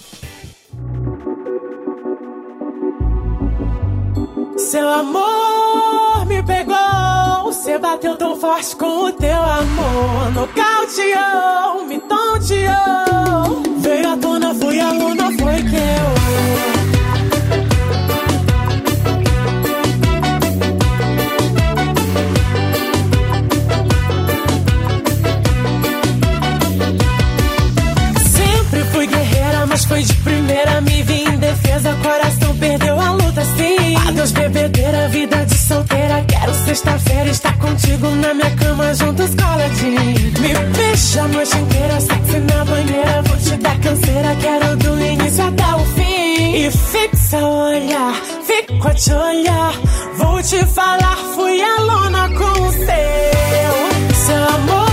Seu 4.72 4.88
amor 4.88 6.26
me 6.28 6.42
pegou, 6.44 7.44
você 7.44 7.78
bateu 7.78 8.16
tão 8.16 8.40
forte 8.40 8.74
com 8.78 9.04
o 9.04 9.12
teu 9.12 9.36
amor. 9.36 10.32
Nocauteou, 10.32 11.86
me 11.86 12.00
tonteou. 12.00 13.64
Veio 13.80 14.14
à 14.14 14.16
tona, 14.16 14.56
fui 14.56 14.80
aluna, 14.80 15.26
foi 15.26 15.62
que 15.64 15.76
eu. 15.76 16.22
mas 29.68 29.86
foi 29.86 30.04
de 30.04 30.14
primeira, 30.16 30.82
me 30.82 31.02
vi 31.02 31.24
em 31.24 31.38
defesa, 31.38 31.96
coração 32.04 32.41
perdeu 32.72 33.00
a 33.00 33.12
luta, 33.12 33.44
sim. 33.58 33.96
Adeus, 34.08 34.32
bebedeira, 34.32 35.10
vida 35.10 35.46
de 35.46 35.58
solteira, 35.58 36.24
quero 36.28 36.54
sexta-feira 36.66 37.30
estar 37.30 37.58
contigo 37.58 38.08
na 38.16 38.34
minha 38.34 38.52
cama, 38.52 38.94
juntos 38.94 39.32
coladinho. 39.36 40.32
Me 40.40 40.54
beija 40.78 41.24
a 41.24 41.28
noite 41.28 41.58
inteira, 41.58 42.00
sexy 42.00 42.40
na 42.40 42.66
banheira, 42.66 43.22
vou 43.24 43.38
te 43.38 43.58
dar 43.58 43.80
canseira, 43.80 44.36
quero 44.36 44.78
do 44.78 45.02
início 45.02 45.46
até 45.46 45.76
o 45.76 45.86
fim. 45.96 46.56
E 46.56 46.72
fixa 46.72 47.38
o 47.40 47.70
olhar, 47.70 48.14
fico 48.46 48.88
a 48.88 48.94
te 48.94 49.14
olhar, 49.14 49.74
vou 50.18 50.42
te 50.42 50.66
falar, 50.68 51.18
fui 51.36 51.62
aluna 51.62 52.30
com 52.30 52.62
o 52.68 52.72
seu, 52.72 54.16
seu 54.16 54.50
amor. 54.56 54.91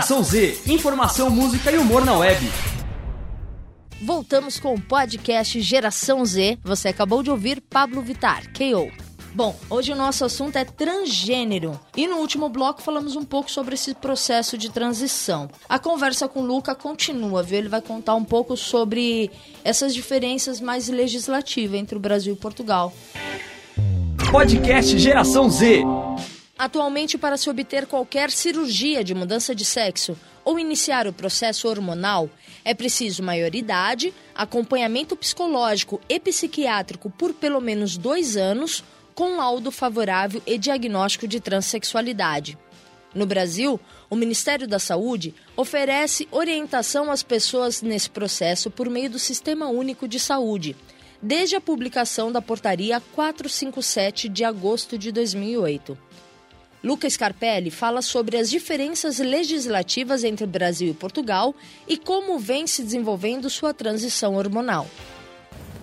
Geração 0.00 0.24
Z, 0.24 0.62
informação, 0.66 1.28
música 1.28 1.70
e 1.70 1.76
humor 1.76 2.06
na 2.06 2.16
web. 2.16 2.50
Voltamos 4.00 4.58
com 4.58 4.72
o 4.72 4.80
podcast 4.80 5.60
Geração 5.60 6.24
Z. 6.24 6.58
Você 6.64 6.88
acabou 6.88 7.22
de 7.22 7.30
ouvir 7.30 7.60
Pablo 7.60 8.00
Vitar, 8.00 8.44
KO. 8.54 8.90
Bom, 9.34 9.54
hoje 9.68 9.92
o 9.92 9.96
nosso 9.96 10.24
assunto 10.24 10.56
é 10.56 10.64
transgênero 10.64 11.78
e 11.94 12.06
no 12.06 12.16
último 12.16 12.48
bloco 12.48 12.80
falamos 12.80 13.14
um 13.14 13.24
pouco 13.26 13.50
sobre 13.50 13.74
esse 13.74 13.94
processo 13.94 14.56
de 14.56 14.70
transição. 14.70 15.50
A 15.68 15.78
conversa 15.78 16.26
com 16.26 16.40
o 16.40 16.46
Luca 16.46 16.74
continua, 16.74 17.42
viu? 17.42 17.58
Ele 17.58 17.68
vai 17.68 17.82
contar 17.82 18.14
um 18.14 18.24
pouco 18.24 18.56
sobre 18.56 19.30
essas 19.62 19.92
diferenças 19.92 20.62
mais 20.62 20.88
legislativas 20.88 21.78
entre 21.78 21.98
o 21.98 22.00
Brasil 22.00 22.32
e 22.32 22.38
Portugal. 22.38 22.90
Podcast 24.32 24.98
Geração 24.98 25.50
Z. 25.50 25.84
Atualmente, 26.60 27.16
para 27.16 27.38
se 27.38 27.48
obter 27.48 27.86
qualquer 27.86 28.30
cirurgia 28.30 29.02
de 29.02 29.14
mudança 29.14 29.54
de 29.54 29.64
sexo 29.64 30.14
ou 30.44 30.58
iniciar 30.58 31.06
o 31.06 31.12
processo 31.12 31.66
hormonal, 31.66 32.28
é 32.62 32.74
preciso 32.74 33.22
maioridade, 33.22 34.12
acompanhamento 34.34 35.16
psicológico 35.16 35.98
e 36.06 36.20
psiquiátrico 36.20 37.08
por 37.08 37.32
pelo 37.32 37.62
menos 37.62 37.96
dois 37.96 38.36
anos, 38.36 38.84
com 39.14 39.38
laudo 39.38 39.70
favorável 39.70 40.42
e 40.46 40.58
diagnóstico 40.58 41.26
de 41.26 41.40
transexualidade. 41.40 42.58
No 43.14 43.24
Brasil, 43.24 43.80
o 44.10 44.14
Ministério 44.14 44.68
da 44.68 44.78
Saúde 44.78 45.34
oferece 45.56 46.28
orientação 46.30 47.10
às 47.10 47.22
pessoas 47.22 47.80
nesse 47.80 48.10
processo 48.10 48.70
por 48.70 48.90
meio 48.90 49.08
do 49.08 49.18
Sistema 49.18 49.68
Único 49.68 50.06
de 50.06 50.20
Saúde, 50.20 50.76
desde 51.22 51.56
a 51.56 51.60
publicação 51.60 52.30
da 52.30 52.42
Portaria 52.42 53.00
457 53.14 54.28
de 54.28 54.44
agosto 54.44 54.98
de 54.98 55.10
2008. 55.10 56.09
Lucas 56.82 57.12
Scarpelli 57.12 57.70
fala 57.70 58.00
sobre 58.00 58.38
as 58.38 58.48
diferenças 58.48 59.18
legislativas 59.18 60.24
entre 60.24 60.46
Brasil 60.46 60.88
e 60.88 60.94
Portugal 60.94 61.54
e 61.86 61.96
como 61.98 62.38
vem 62.38 62.66
se 62.66 62.82
desenvolvendo 62.82 63.50
sua 63.50 63.74
transição 63.74 64.36
hormonal. 64.36 64.86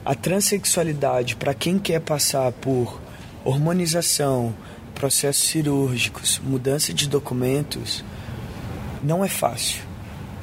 A 0.04 0.16
transexualidade, 0.16 1.36
para 1.36 1.54
quem 1.54 1.78
quer 1.78 2.02
passar 2.02 2.52
por 2.54 3.00
hormonização, 3.46 4.56
processos 4.96 5.44
cirúrgicos, 5.50 6.40
mudança 6.40 6.92
de 6.94 7.08
documentos, 7.08 8.04
não 9.04 9.24
é 9.24 9.28
fácil. 9.28 9.84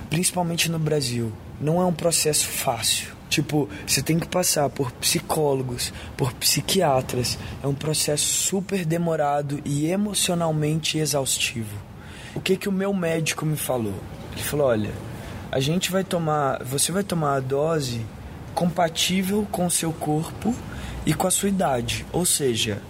Principalmente 0.08 0.70
no 0.70 0.78
Brasil. 0.78 1.32
Não 1.60 1.80
é 1.80 1.84
um 1.84 1.92
processo 1.92 2.46
fácil. 2.46 3.13
Tipo, 3.34 3.68
você 3.84 4.00
tem 4.00 4.16
que 4.16 4.28
passar 4.28 4.70
por 4.70 4.92
psicólogos, 4.92 5.92
por 6.16 6.32
psiquiatras. 6.34 7.36
É 7.64 7.66
um 7.66 7.74
processo 7.74 8.26
super 8.26 8.84
demorado 8.84 9.60
e 9.64 9.86
emocionalmente 9.86 10.98
exaustivo. 10.98 11.76
O 12.32 12.40
que 12.40 12.56
que 12.56 12.68
o 12.68 12.72
meu 12.72 12.94
médico 12.94 13.44
me 13.44 13.56
falou? 13.56 13.96
Ele 14.34 14.42
falou: 14.44 14.68
"Olha, 14.68 14.92
a 15.50 15.58
gente 15.58 15.90
vai 15.90 16.04
tomar, 16.04 16.62
você 16.62 16.92
vai 16.92 17.02
tomar 17.02 17.34
a 17.34 17.40
dose 17.40 18.06
compatível 18.54 19.44
com 19.50 19.66
o 19.66 19.70
seu 19.70 19.92
corpo 19.92 20.54
e 21.04 21.12
com 21.12 21.26
a 21.26 21.30
sua 21.32 21.48
idade. 21.48 22.06
Ou 22.12 22.24
seja, 22.24 22.80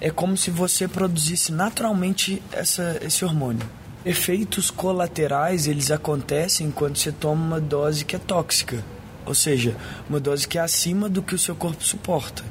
é 0.00 0.08
como 0.08 0.34
se 0.34 0.50
você 0.50 0.88
produzisse 0.88 1.52
naturalmente 1.52 2.42
essa, 2.52 2.98
esse 3.02 3.22
hormônio. 3.22 3.68
Efeitos 4.02 4.70
colaterais, 4.70 5.66
eles 5.66 5.90
acontecem 5.90 6.70
quando 6.70 6.96
você 6.96 7.12
toma 7.12 7.44
uma 7.44 7.60
dose 7.60 8.02
que 8.02 8.16
é 8.16 8.18
tóxica 8.18 8.82
ou 9.26 9.34
seja, 9.34 9.76
uma 10.08 10.20
dose 10.20 10.46
que 10.46 10.58
é 10.58 10.60
acima 10.60 11.08
do 11.08 11.22
que 11.22 11.34
o 11.34 11.38
seu 11.38 11.54
corpo 11.54 11.84
suporta. 11.84 12.42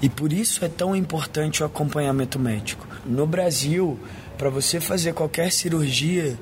E 0.00 0.08
por 0.08 0.32
isso 0.32 0.64
é 0.64 0.68
tão 0.68 0.94
importante 0.94 1.62
o 1.62 1.66
acompanhamento 1.66 2.38
médico. 2.38 2.86
No 3.04 3.26
Brasil, 3.26 3.98
para 4.36 4.48
você 4.48 4.80
fazer 4.80 5.12
qualquer 5.12 5.50
cirurgia, 5.50 6.38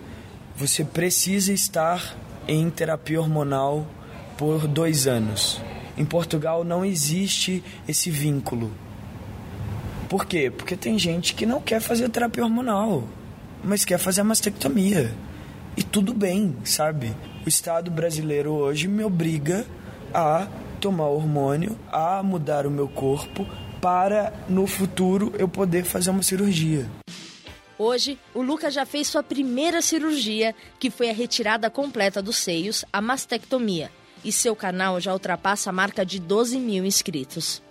você 0.56 0.84
precisa 0.84 1.52
estar 1.52 2.16
em 2.46 2.68
terapia 2.70 3.20
hormonal 3.20 3.86
por 4.36 4.66
dois 4.66 5.06
anos. 5.06 5.60
Em 5.96 6.04
Portugal 6.04 6.62
não 6.64 6.84
existe 6.84 7.64
esse 7.88 8.10
vínculo. 8.10 8.70
Por 10.08 10.26
quê? 10.26 10.52
Porque 10.54 10.76
tem 10.76 10.98
gente 10.98 11.34
que 11.34 11.46
não 11.46 11.60
quer 11.60 11.80
fazer 11.80 12.08
terapia 12.10 12.44
hormonal, 12.44 13.04
mas 13.64 13.84
quer 13.84 13.98
fazer 13.98 14.20
a 14.20 14.24
mastectomia. 14.24 15.12
E 15.76 15.82
tudo 15.82 16.14
bem, 16.14 16.54
sabe? 16.64 17.12
O 17.46 17.48
Estado 17.48 17.92
brasileiro 17.92 18.52
hoje 18.52 18.88
me 18.88 19.04
obriga 19.04 19.64
a 20.12 20.48
tomar 20.80 21.06
hormônio, 21.06 21.78
a 21.92 22.20
mudar 22.20 22.66
o 22.66 22.70
meu 22.70 22.88
corpo 22.88 23.46
para 23.80 24.32
no 24.48 24.66
futuro 24.66 25.32
eu 25.38 25.48
poder 25.48 25.84
fazer 25.84 26.10
uma 26.10 26.24
cirurgia. 26.24 26.90
Hoje, 27.78 28.18
o 28.34 28.42
Lucas 28.42 28.74
já 28.74 28.84
fez 28.84 29.06
sua 29.06 29.22
primeira 29.22 29.80
cirurgia, 29.80 30.54
que 30.80 30.90
foi 30.90 31.10
a 31.10 31.12
retirada 31.12 31.70
completa 31.70 32.20
dos 32.20 32.38
seios, 32.38 32.84
a 32.92 33.00
mastectomia. 33.00 33.92
E 34.24 34.32
seu 34.32 34.56
canal 34.56 34.98
já 34.98 35.12
ultrapassa 35.12 35.70
a 35.70 35.72
marca 35.72 36.04
de 36.04 36.18
12 36.18 36.58
mil 36.58 36.84
inscritos. 36.84 37.62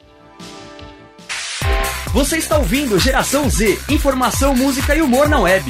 Você 2.14 2.38
está 2.38 2.58
ouvindo 2.58 2.98
Geração 2.98 3.50
Z 3.50 3.78
Informação, 3.90 4.56
música 4.56 4.96
e 4.96 5.02
humor 5.02 5.28
na 5.28 5.42
web. 5.42 5.66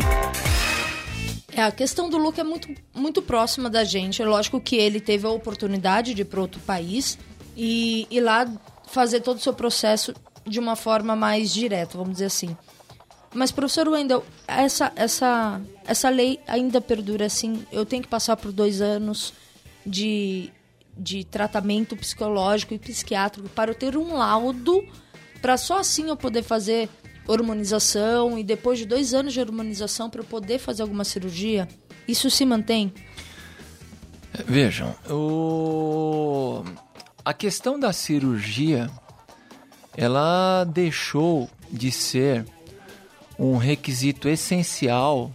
É, 1.55 1.63
a 1.63 1.71
questão 1.71 2.09
do 2.09 2.17
Luca 2.17 2.41
é 2.41 2.43
muito, 2.43 2.67
muito 2.93 3.21
próxima 3.21 3.69
da 3.69 3.85
gente. 3.85 4.21
É 4.21 4.25
lógico 4.25 4.59
que 4.59 4.75
ele 4.75 4.99
teve 4.99 5.25
a 5.25 5.29
oportunidade 5.29 6.13
de 6.13 6.21
ir 6.21 6.25
para 6.25 6.41
outro 6.41 6.59
país 6.59 7.17
e 7.55 8.05
ir 8.11 8.19
lá 8.19 8.45
fazer 8.87 9.21
todo 9.21 9.37
o 9.37 9.41
seu 9.41 9.53
processo 9.53 10.13
de 10.45 10.59
uma 10.59 10.75
forma 10.75 11.15
mais 11.15 11.53
direta, 11.53 11.97
vamos 11.97 12.15
dizer 12.15 12.25
assim. 12.25 12.57
Mas, 13.33 13.53
professor 13.53 13.87
Wendel, 13.87 14.25
essa, 14.45 14.91
essa, 14.97 15.61
essa 15.85 16.09
lei 16.09 16.41
ainda 16.45 16.81
perdura 16.81 17.25
assim? 17.25 17.65
Eu 17.71 17.85
tenho 17.85 18.03
que 18.03 18.09
passar 18.09 18.35
por 18.35 18.51
dois 18.51 18.81
anos 18.81 19.33
de, 19.85 20.51
de 20.97 21.23
tratamento 21.23 21.95
psicológico 21.95 22.73
e 22.73 22.79
psiquiátrico 22.79 23.47
para 23.47 23.71
eu 23.71 23.75
ter 23.75 23.95
um 23.95 24.17
laudo 24.17 24.85
para 25.41 25.57
só 25.57 25.79
assim 25.79 26.09
eu 26.09 26.17
poder 26.17 26.43
fazer 26.43 26.89
hormonização 27.27 28.37
e 28.37 28.43
depois 28.43 28.79
de 28.79 28.85
dois 28.85 29.13
anos 29.13 29.33
de 29.33 29.39
hormonização 29.39 30.09
para 30.09 30.21
eu 30.21 30.25
poder 30.25 30.59
fazer 30.59 30.81
alguma 30.81 31.03
cirurgia? 31.03 31.67
Isso 32.07 32.29
se 32.29 32.45
mantém? 32.45 32.93
Vejam, 34.45 34.93
o... 35.09 36.63
a 37.23 37.33
questão 37.33 37.79
da 37.79 37.93
cirurgia, 37.93 38.89
ela 39.95 40.65
deixou 40.65 41.49
de 41.71 41.91
ser 41.91 42.45
um 43.39 43.57
requisito 43.57 44.27
essencial 44.27 45.33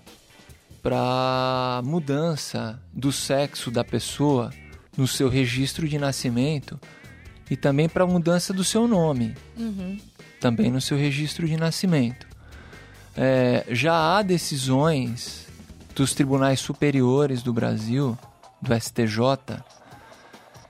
para 0.83 1.83
mudança 1.85 2.81
do 2.93 3.13
sexo 3.13 3.71
da 3.71 3.85
pessoa 3.85 4.51
no 4.97 5.07
seu 5.07 5.29
registro 5.29 5.89
de 5.89 5.99
nascimento 5.99 6.81
e 7.51 7.57
também 7.57 7.89
para 7.89 8.07
mudança 8.07 8.53
do 8.53 8.63
seu 8.65 8.87
nome, 8.87 9.35
Uhum. 9.57 9.99
Também 10.41 10.71
no 10.71 10.81
seu 10.81 10.97
registro 10.97 11.47
de 11.47 11.57
nascimento. 11.57 12.27
É, 13.17 13.65
já 13.71 14.17
há 14.17 14.23
decisões 14.23 15.47
dos 15.95 16.15
tribunais 16.15 16.61
superiores 16.61 17.43
do 17.43 17.53
Brasil, 17.53 18.17
do 18.63 18.75
STJ, 18.75 19.59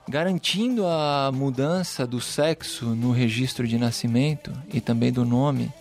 garantindo 0.09 0.85
a 0.85 1.31
mudança 1.33 2.05
do 2.05 2.19
sexo 2.19 2.87
no 2.95 3.11
registro 3.11 3.67
de 3.67 3.77
nascimento 3.77 4.51
e 4.73 4.81
também 4.81 5.11
do 5.11 5.23
nome, 5.23 5.71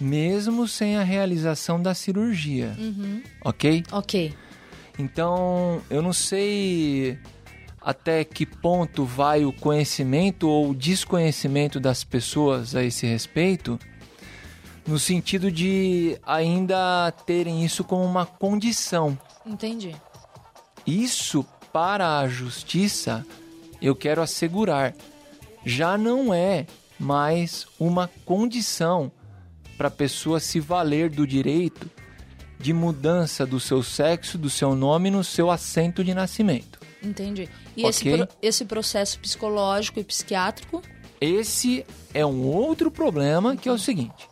mesmo 0.00 0.66
sem 0.68 0.96
a 0.96 1.02
realização 1.02 1.80
da 1.80 1.94
cirurgia, 1.94 2.74
Uhum. 2.78 3.22
ok? 3.44 3.84
Ok. 3.92 4.34
Então, 4.98 5.82
eu 5.90 6.00
não 6.00 6.12
sei 6.12 7.18
até 7.86 8.24
que 8.24 8.44
ponto 8.44 9.04
vai 9.04 9.44
o 9.44 9.52
conhecimento 9.52 10.48
ou 10.48 10.70
o 10.70 10.74
desconhecimento 10.74 11.78
das 11.78 12.02
pessoas 12.02 12.74
a 12.74 12.82
esse 12.82 13.06
respeito, 13.06 13.78
no 14.84 14.98
sentido 14.98 15.52
de 15.52 16.18
ainda 16.26 17.12
terem 17.24 17.64
isso 17.64 17.84
como 17.84 18.02
uma 18.02 18.26
condição. 18.26 19.16
Entendi. 19.46 19.94
Isso 20.84 21.46
para 21.72 22.18
a 22.18 22.26
justiça, 22.26 23.24
eu 23.80 23.94
quero 23.94 24.20
assegurar, 24.20 24.92
já 25.64 25.96
não 25.96 26.34
é 26.34 26.66
mais 26.98 27.68
uma 27.78 28.10
condição 28.24 29.12
para 29.78 29.86
a 29.86 29.92
pessoa 29.92 30.40
se 30.40 30.58
valer 30.58 31.08
do 31.08 31.24
direito 31.24 31.88
de 32.58 32.72
mudança 32.72 33.44
do 33.46 33.60
seu 33.60 33.82
sexo, 33.82 34.36
do 34.38 34.48
seu 34.50 34.74
nome 34.74 35.10
no 35.10 35.22
seu 35.22 35.50
assento 35.50 36.02
de 36.02 36.14
nascimento. 36.14 36.78
Entendi. 37.02 37.48
E 37.76 37.84
Ok. 37.84 37.90
esse, 37.90 38.04
pro- 38.16 38.28
esse 38.42 38.64
processo 38.64 39.18
psicológico 39.20 40.00
e 40.00 40.04
psiquiátrico? 40.04 40.82
Esse 41.20 41.84
é 42.12 42.24
um 42.26 42.42
outro 42.46 42.90
problema 42.90 43.56
que 43.56 43.68
é 43.68 43.72
o 43.72 43.78
seguinte: 43.78 44.28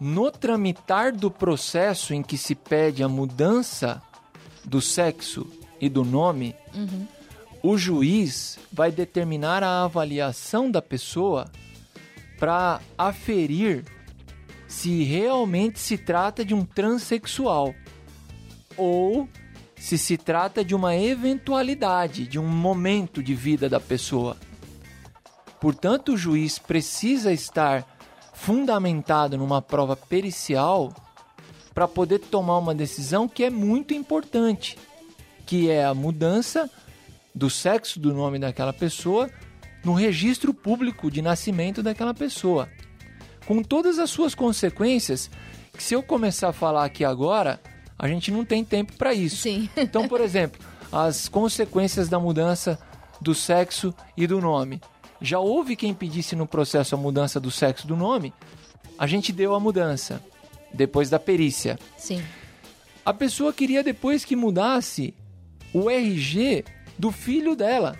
no 0.00 0.30
tramitar 0.30 1.12
do 1.14 1.30
processo 1.30 2.14
em 2.14 2.22
que 2.22 2.38
se 2.38 2.54
pede 2.54 3.02
a 3.02 3.08
mudança 3.08 4.00
do 4.64 4.80
sexo 4.80 5.46
e 5.80 5.88
do 5.88 6.04
nome, 6.04 6.54
Uhum. 6.74 7.06
o 7.62 7.76
juiz 7.76 8.58
vai 8.72 8.90
determinar 8.92 9.62
a 9.64 9.84
avaliação 9.84 10.70
da 10.70 10.80
pessoa 10.80 11.50
para 12.38 12.80
aferir 12.96 13.84
se 14.72 15.04
realmente 15.04 15.78
se 15.78 15.98
trata 15.98 16.42
de 16.42 16.54
um 16.54 16.64
transexual 16.64 17.74
ou 18.74 19.28
se 19.76 19.98
se 19.98 20.16
trata 20.16 20.64
de 20.64 20.74
uma 20.74 20.96
eventualidade, 20.96 22.26
de 22.26 22.38
um 22.38 22.48
momento 22.48 23.22
de 23.22 23.34
vida 23.34 23.68
da 23.68 23.78
pessoa. 23.78 24.34
Portanto, 25.60 26.14
o 26.14 26.16
juiz 26.16 26.58
precisa 26.58 27.30
estar 27.34 27.86
fundamentado 28.32 29.36
numa 29.36 29.60
prova 29.60 29.94
pericial 29.94 30.90
para 31.74 31.86
poder 31.86 32.20
tomar 32.20 32.56
uma 32.56 32.74
decisão 32.74 33.28
que 33.28 33.44
é 33.44 33.50
muito 33.50 33.92
importante, 33.92 34.78
que 35.44 35.68
é 35.68 35.84
a 35.84 35.92
mudança 35.92 36.68
do 37.34 37.50
sexo 37.50 38.00
do 38.00 38.14
nome 38.14 38.38
daquela 38.38 38.72
pessoa 38.72 39.30
no 39.84 39.92
registro 39.92 40.54
público 40.54 41.10
de 41.10 41.20
nascimento 41.20 41.82
daquela 41.82 42.14
pessoa. 42.14 42.70
Com 43.46 43.62
todas 43.62 43.98
as 43.98 44.10
suas 44.10 44.34
consequências, 44.34 45.30
que 45.72 45.82
se 45.82 45.94
eu 45.94 46.02
começar 46.02 46.48
a 46.48 46.52
falar 46.52 46.84
aqui 46.84 47.04
agora, 47.04 47.60
a 47.98 48.08
gente 48.08 48.30
não 48.30 48.44
tem 48.44 48.64
tempo 48.64 48.94
para 48.94 49.12
isso. 49.14 49.36
Sim. 49.36 49.68
Então, 49.76 50.08
por 50.08 50.20
exemplo, 50.20 50.60
as 50.90 51.28
consequências 51.28 52.08
da 52.08 52.18
mudança 52.18 52.78
do 53.20 53.34
sexo 53.34 53.94
e 54.16 54.26
do 54.26 54.40
nome. 54.40 54.80
Já 55.20 55.38
houve 55.38 55.76
quem 55.76 55.94
pedisse 55.94 56.34
no 56.34 56.46
processo 56.46 56.94
a 56.94 56.98
mudança 56.98 57.38
do 57.38 57.50
sexo 57.50 57.86
do 57.86 57.96
nome, 57.96 58.34
a 58.98 59.06
gente 59.06 59.32
deu 59.32 59.54
a 59.54 59.60
mudança 59.60 60.22
depois 60.72 61.08
da 61.08 61.18
perícia. 61.18 61.78
Sim. 61.96 62.22
A 63.04 63.14
pessoa 63.14 63.52
queria 63.52 63.82
depois 63.82 64.24
que 64.24 64.36
mudasse 64.36 65.14
o 65.72 65.88
RG 65.88 66.64
do 66.98 67.10
filho 67.10 67.54
dela. 67.56 67.96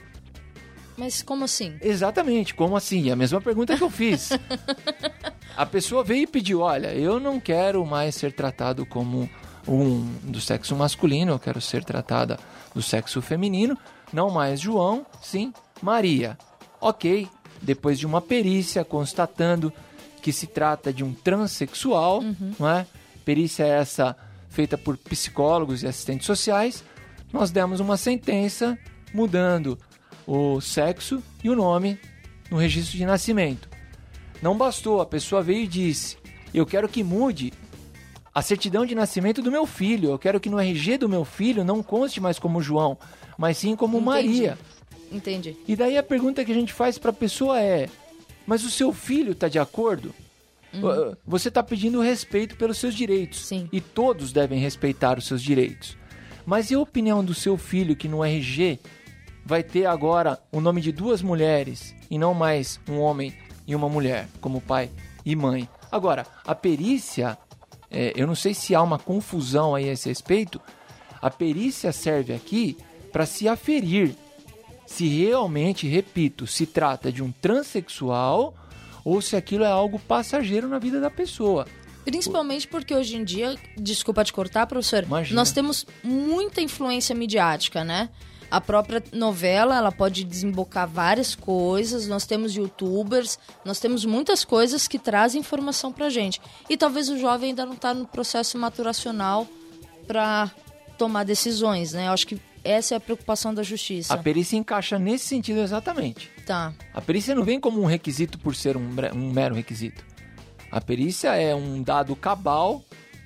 Mas 0.97 1.23
como 1.23 1.45
assim? 1.45 1.77
Exatamente, 1.81 2.55
como 2.55 2.77
assim? 2.77 3.09
É 3.09 3.13
a 3.13 3.17
mesma 3.17 3.41
pergunta 3.41 3.77
que 3.77 3.83
eu 3.83 3.91
fiz. 3.91 4.31
a 5.57 5.67
pessoa 5.67 6.03
veio 6.05 6.23
e 6.23 6.27
pediu: 6.27 6.61
olha, 6.61 6.95
eu 6.95 7.21
não 7.21 7.41
quero 7.41 7.85
mais 7.85 8.15
ser 8.15 8.33
tratado 8.33 8.85
como 8.87 9.29
um 9.67 10.01
do 10.25 10.41
sexo 10.41 10.75
masculino, 10.75 11.33
eu 11.33 11.39
quero 11.39 11.61
ser 11.61 11.85
tratada 11.85 12.39
do 12.75 12.83
sexo 12.83 13.23
feminino, 13.23 13.77
não 14.13 14.31
mais 14.31 14.61
João, 14.61 15.07
sim 15.21 15.53
Maria. 15.81 16.37
Ok, 16.81 17.29
depois 17.61 17.99
de 17.99 18.07
uma 18.07 18.21
perícia 18.21 18.85
constatando 18.85 19.73
que 20.21 20.33
se 20.33 20.47
trata 20.47 20.93
de 20.93 21.05
um 21.05 21.13
transexual, 21.13 22.23
não 22.59 22.69
é? 22.69 22.87
Perícia 23.25 23.65
essa 23.65 24.17
feita 24.49 24.77
por 24.77 24.97
psicólogos 24.97 25.83
e 25.83 25.87
assistentes 25.87 26.27
sociais, 26.27 26.85
nós 27.33 27.51
demos 27.51 27.81
uma 27.81 27.97
sentença 27.97 28.79
mudando 29.15 29.79
o 30.27 30.61
sexo 30.61 31.23
e 31.43 31.49
o 31.49 31.57
nome 31.57 31.99
no 32.51 32.59
registro 32.59 32.99
de 32.99 33.07
nascimento. 33.07 33.72
Não 34.43 34.57
bastou, 34.57 35.01
a 35.01 35.07
pessoa 35.07 35.41
veio 35.41 35.63
e 35.63 35.69
disse: 35.69 36.17
Eu 36.53 36.67
quero 36.67 36.89
que 36.89 37.05
mude 37.05 37.53
a 38.35 38.43
certidão 38.43 38.85
de 38.85 38.95
nascimento 38.95 39.41
do 39.41 39.53
meu 39.53 39.65
filho. 39.65 40.11
Eu 40.11 40.19
quero 40.19 40.41
que 40.41 40.51
no 40.51 40.59
RG 40.59 40.99
do 40.99 41.09
meu 41.09 41.25
filho 41.25 41.65
não 41.65 41.83
conste 41.83 42.21
mais 42.21 42.39
como 42.39 42.61
João, 42.61 42.99
mas 43.39 43.59
sim 43.59 43.77
como 43.77 43.99
Entendi. 43.99 44.07
Maria. 44.07 44.59
Entendi. 45.13 45.57
E 45.69 45.77
daí 45.77 45.97
a 45.97 46.03
pergunta 46.03 46.45
que 46.45 46.51
a 46.51 46.55
gente 46.55 46.73
faz 46.73 46.99
para 46.99 47.11
a 47.11 47.15
pessoa 47.15 47.61
é: 47.61 47.89
Mas 48.45 48.65
o 48.65 48.71
seu 48.71 48.93
filho 48.93 49.33
está 49.33 49.49
de 49.49 49.61
acordo? 49.61 50.13
Uh, 50.75 51.15
Você 51.27 51.49
está 51.49 51.63
pedindo 51.63 52.01
respeito 52.01 52.57
pelos 52.57 52.79
seus 52.79 52.95
direitos. 52.95 53.47
Sim. 53.47 53.69
E 53.71 53.81
todos 53.81 54.33
devem 54.33 54.59
respeitar 54.59 55.19
os 55.19 55.27
seus 55.27 55.43
direitos. 55.43 55.97
Mas 56.45 56.71
e 56.71 56.75
a 56.75 56.81
opinião 56.81 57.25
do 57.25 57.35
seu 57.35 57.57
filho 57.57 57.95
que 57.95 58.09
no 58.09 58.25
RG 58.25 58.81
vai 59.45 59.63
ter 59.63 59.87
agora 59.87 60.41
o 60.51 60.61
nome 60.61 60.81
de 60.81 60.91
duas 60.91 61.21
mulheres 61.21 61.95
e 62.11 62.19
não 62.19 62.33
mais 62.33 62.81
um 62.89 62.99
homem 62.99 63.33
e 63.67 63.75
uma 63.75 63.89
mulher, 63.89 64.29
como 64.41 64.61
pai 64.61 64.91
e 65.25 65.35
mãe? 65.37 65.69
Agora, 65.91 66.27
a 66.47 66.55
perícia, 66.55 67.37
é, 67.91 68.13
eu 68.17 68.27
não 68.27 68.35
sei 68.35 68.55
se 68.55 68.75
há 68.75 68.83
uma 68.83 68.99
confusão 68.99 69.75
aí 69.75 69.89
a 69.89 69.93
esse 69.93 70.09
respeito, 70.09 70.61
a 71.21 71.31
perícia 71.31 71.93
serve 71.93 72.33
aqui 72.35 72.77
para 73.13 73.27
se 73.27 73.49
aferir 73.49 74.15
se 74.87 75.07
realmente, 75.07 75.87
repito, 75.87 76.47
se 76.47 76.67
trata 76.67 77.11
de 77.11 77.23
um 77.23 77.33
transexual 77.33 78.55
ou 79.05 79.23
se 79.23 79.35
aquilo 79.37 79.65
é 79.65 79.69
algo 79.69 79.99
passageiro 79.99 80.69
na 80.69 80.79
vida 80.79 81.01
da 81.01 81.11
pessoa. 81.11 81.67
Principalmente 82.05 82.67
porque 82.69 82.95
hoje 82.95 83.17
em 83.17 83.25
dia, 83.25 83.57
desculpa 83.77 84.25
te 84.25 84.33
cortar, 84.33 84.67
professor, 84.67 85.05
Imagina. 85.05 85.41
nós 85.41 85.53
temos 85.53 85.87
muita 86.03 86.61
influência 86.61 87.15
midiática, 87.15 87.85
né? 87.85 88.11
A 88.53 88.61
própria 88.61 89.03
novela, 89.15 89.79
ela 89.79 89.91
pode 89.91 90.25
desembocar 90.25 90.87
várias 90.87 91.35
coisas, 91.35 92.07
nós 92.07 92.27
temos 92.27 92.55
youtubers, 92.55 93.39
nós 93.65 93.81
temos 93.81 94.05
muitas 94.05 94.45
coisas 94.45 94.87
que 94.87 94.99
trazem 94.99 95.41
informação 95.41 95.91
pra 95.91 96.11
gente. 96.11 96.39
E 96.69 96.77
talvez 96.77 97.09
o 97.09 97.19
jovem 97.19 97.49
ainda 97.49 97.65
não 97.65 97.75
tá 97.75 97.95
no 97.95 98.07
processo 98.07 98.59
maturacional 98.59 99.49
para 100.07 100.51
tomar 100.99 101.25
decisões, 101.25 101.95
né? 101.95 102.09
Eu 102.09 102.13
acho 102.13 102.27
que 102.27 102.39
essa 102.63 102.93
é 102.95 102.99
a 102.99 103.01
preocupação 103.01 103.55
da 103.55 103.63
justiça. 103.63 104.13
A 104.13 104.19
perícia 104.19 104.59
encaixa 104.59 104.99
nesse 104.99 105.25
sentido 105.29 105.61
exatamente. 105.61 106.31
Tá. 106.45 106.75
A 106.93 107.01
perícia 107.01 107.35
não 107.35 107.45
vem 107.45 107.59
como 107.59 107.81
um 107.81 107.87
requisito 107.87 108.39
por 108.39 108.55
ser 108.55 108.77
um, 108.77 108.87
um 109.15 109.33
mero 109.33 109.55
requisito. 109.55 110.05
A 110.71 110.79
perícia 110.79 111.35
é 111.37 111.55
um 111.55 111.83
dado 111.83 112.15
cabal 112.15 112.85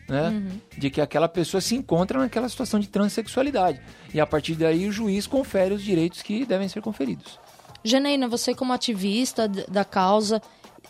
né, 0.08 0.42
de 0.76 0.90
que 0.90 1.00
aquela 1.00 1.28
pessoa 1.28 1.60
se 1.60 1.74
encontra 1.74 2.18
naquela 2.18 2.48
situação 2.48 2.78
de 2.78 2.88
transexualidade. 2.88 3.80
E 4.12 4.20
a 4.20 4.26
partir 4.26 4.54
daí 4.54 4.86
o 4.86 4.92
juiz 4.92 5.26
confere 5.26 5.74
os 5.74 5.82
direitos 5.82 6.22
que 6.22 6.44
devem 6.44 6.68
ser 6.68 6.80
conferidos. 6.80 7.38
Janaína, 7.84 8.28
você 8.28 8.54
como 8.54 8.72
ativista 8.72 9.46
da 9.46 9.84
causa, 9.84 10.42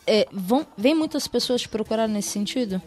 é, 0.07 0.27
vão, 0.33 0.67
vem 0.77 0.95
muitas 0.95 1.27
pessoas 1.29 1.63
te 1.63 1.69
procurar 1.69 2.09
nesse 2.09 2.31
sentido? 2.31 2.81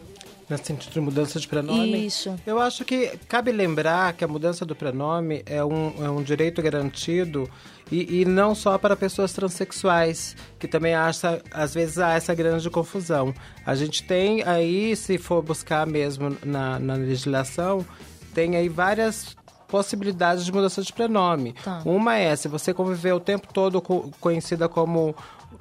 Nesse 0.50 0.64
sentido 0.64 0.92
de 0.92 1.00
mudança 1.00 1.38
de 1.38 1.46
pronome. 1.48 2.06
Isso. 2.06 2.34
Eu 2.46 2.58
acho 2.58 2.84
que 2.84 3.16
cabe 3.28 3.52
lembrar 3.52 4.12
que 4.12 4.24
a 4.24 4.28
mudança 4.28 4.66
do 4.66 4.74
pronome 4.74 5.42
é 5.46 5.64
um, 5.64 5.92
é 6.04 6.10
um 6.10 6.22
direito 6.22 6.60
garantido 6.60 7.48
e, 7.90 8.20
e 8.20 8.24
não 8.24 8.54
só 8.54 8.76
para 8.76 8.94
pessoas 8.96 9.32
transexuais, 9.32 10.36
que 10.58 10.66
também 10.68 10.94
acha, 10.94 11.40
às 11.52 11.72
vezes 11.74 11.98
há 11.98 12.14
essa 12.14 12.34
grande 12.34 12.68
confusão. 12.68 13.32
A 13.64 13.74
gente 13.74 14.02
tem 14.02 14.42
aí, 14.42 14.94
se 14.96 15.16
for 15.18 15.42
buscar 15.42 15.86
mesmo 15.86 16.36
na, 16.44 16.78
na 16.78 16.94
legislação, 16.94 17.86
tem 18.34 18.56
aí 18.56 18.68
várias 18.68 19.36
possibilidades 19.68 20.44
de 20.44 20.52
mudança 20.52 20.82
de 20.82 20.92
pronome. 20.92 21.52
Tá. 21.64 21.80
Uma 21.84 22.16
é, 22.16 22.34
se 22.34 22.48
você 22.48 22.74
conviver 22.74 23.12
o 23.12 23.20
tempo 23.20 23.52
todo 23.52 23.80
co- 23.80 24.10
conhecida 24.20 24.68
como 24.68 25.14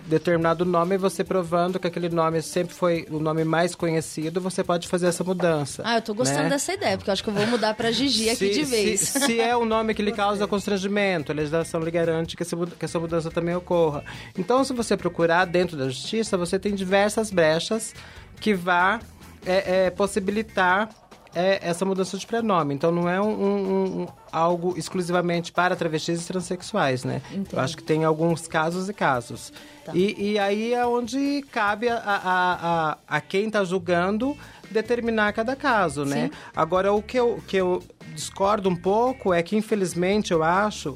determinado 0.05 0.65
nome, 0.65 0.97
você 0.97 1.23
provando 1.23 1.79
que 1.79 1.87
aquele 1.87 2.09
nome 2.09 2.41
sempre 2.41 2.73
foi 2.73 3.05
o 3.09 3.19
nome 3.19 3.43
mais 3.43 3.75
conhecido, 3.75 4.41
você 4.41 4.63
pode 4.63 4.87
fazer 4.87 5.07
essa 5.07 5.23
mudança. 5.23 5.83
Ah, 5.85 5.97
eu 5.97 6.01
tô 6.01 6.13
gostando 6.13 6.43
né? 6.43 6.49
dessa 6.49 6.73
ideia, 6.73 6.97
porque 6.97 7.09
eu 7.09 7.13
acho 7.13 7.23
que 7.23 7.29
eu 7.29 7.33
vou 7.33 7.45
mudar 7.47 7.73
pra 7.75 7.91
Gigi 7.91 8.29
aqui 8.29 8.35
Se- 8.37 8.49
de 8.53 8.63
vez. 8.63 8.99
Se, 9.01 9.19
se 9.19 9.39
é 9.39 9.55
um 9.55 9.65
nome 9.65 9.93
que 9.93 10.01
lhe 10.01 10.11
causa 10.11 10.47
constrangimento, 10.47 11.31
a 11.31 11.35
legislação 11.35 11.79
lhe 11.81 11.91
garante 11.91 12.35
que 12.35 12.43
essa, 12.43 12.55
mud- 12.55 12.73
que 12.77 12.85
essa 12.85 12.99
mudança 12.99 13.29
também 13.29 13.55
ocorra. 13.55 14.03
Então, 14.37 14.63
se 14.63 14.73
você 14.73 14.97
procurar 14.97 15.45
dentro 15.45 15.77
da 15.77 15.85
justiça, 15.85 16.37
você 16.37 16.57
tem 16.57 16.73
diversas 16.73 17.29
brechas 17.31 17.93
que 18.39 18.53
vá 18.53 18.99
é, 19.45 19.85
é, 19.85 19.89
possibilitar 19.89 20.89
é, 21.35 21.59
essa 21.61 21.85
mudança 21.85 22.17
de 22.17 22.25
prenome. 22.25 22.73
Então, 22.73 22.91
não 22.91 23.07
é 23.09 23.21
um, 23.21 23.27
um- 23.29 24.01
um- 24.01 24.07
algo 24.31 24.73
exclusivamente 24.77 25.51
para 25.51 25.75
travestis 25.75 26.23
e 26.23 26.27
transexuais, 26.27 27.03
né? 27.03 27.21
Eu 27.51 27.59
acho 27.59 27.77
que 27.77 27.83
tem 27.83 28.03
alguns 28.03 28.47
casos 28.47 28.89
e 28.89 28.93
casos. 28.93 29.53
Tá. 29.85 29.91
E, 29.95 30.31
e 30.33 30.39
aí 30.39 30.73
é 30.73 30.85
onde 30.85 31.43
cabe 31.51 31.87
a, 31.89 31.97
a, 31.97 32.89
a, 32.91 32.97
a 33.07 33.21
quem 33.21 33.47
está 33.47 33.63
julgando 33.63 34.35
determinar 34.71 35.33
cada 35.33 35.55
caso, 35.55 36.05
né? 36.05 36.29
Agora, 36.55 36.91
o 36.93 37.01
que 37.01 37.17
eu, 37.19 37.41
que 37.47 37.57
eu 37.57 37.81
discordo 38.13 38.69
um 38.69 38.75
pouco 38.75 39.33
é 39.33 39.41
que, 39.41 39.55
infelizmente, 39.55 40.31
eu 40.31 40.43
acho 40.43 40.95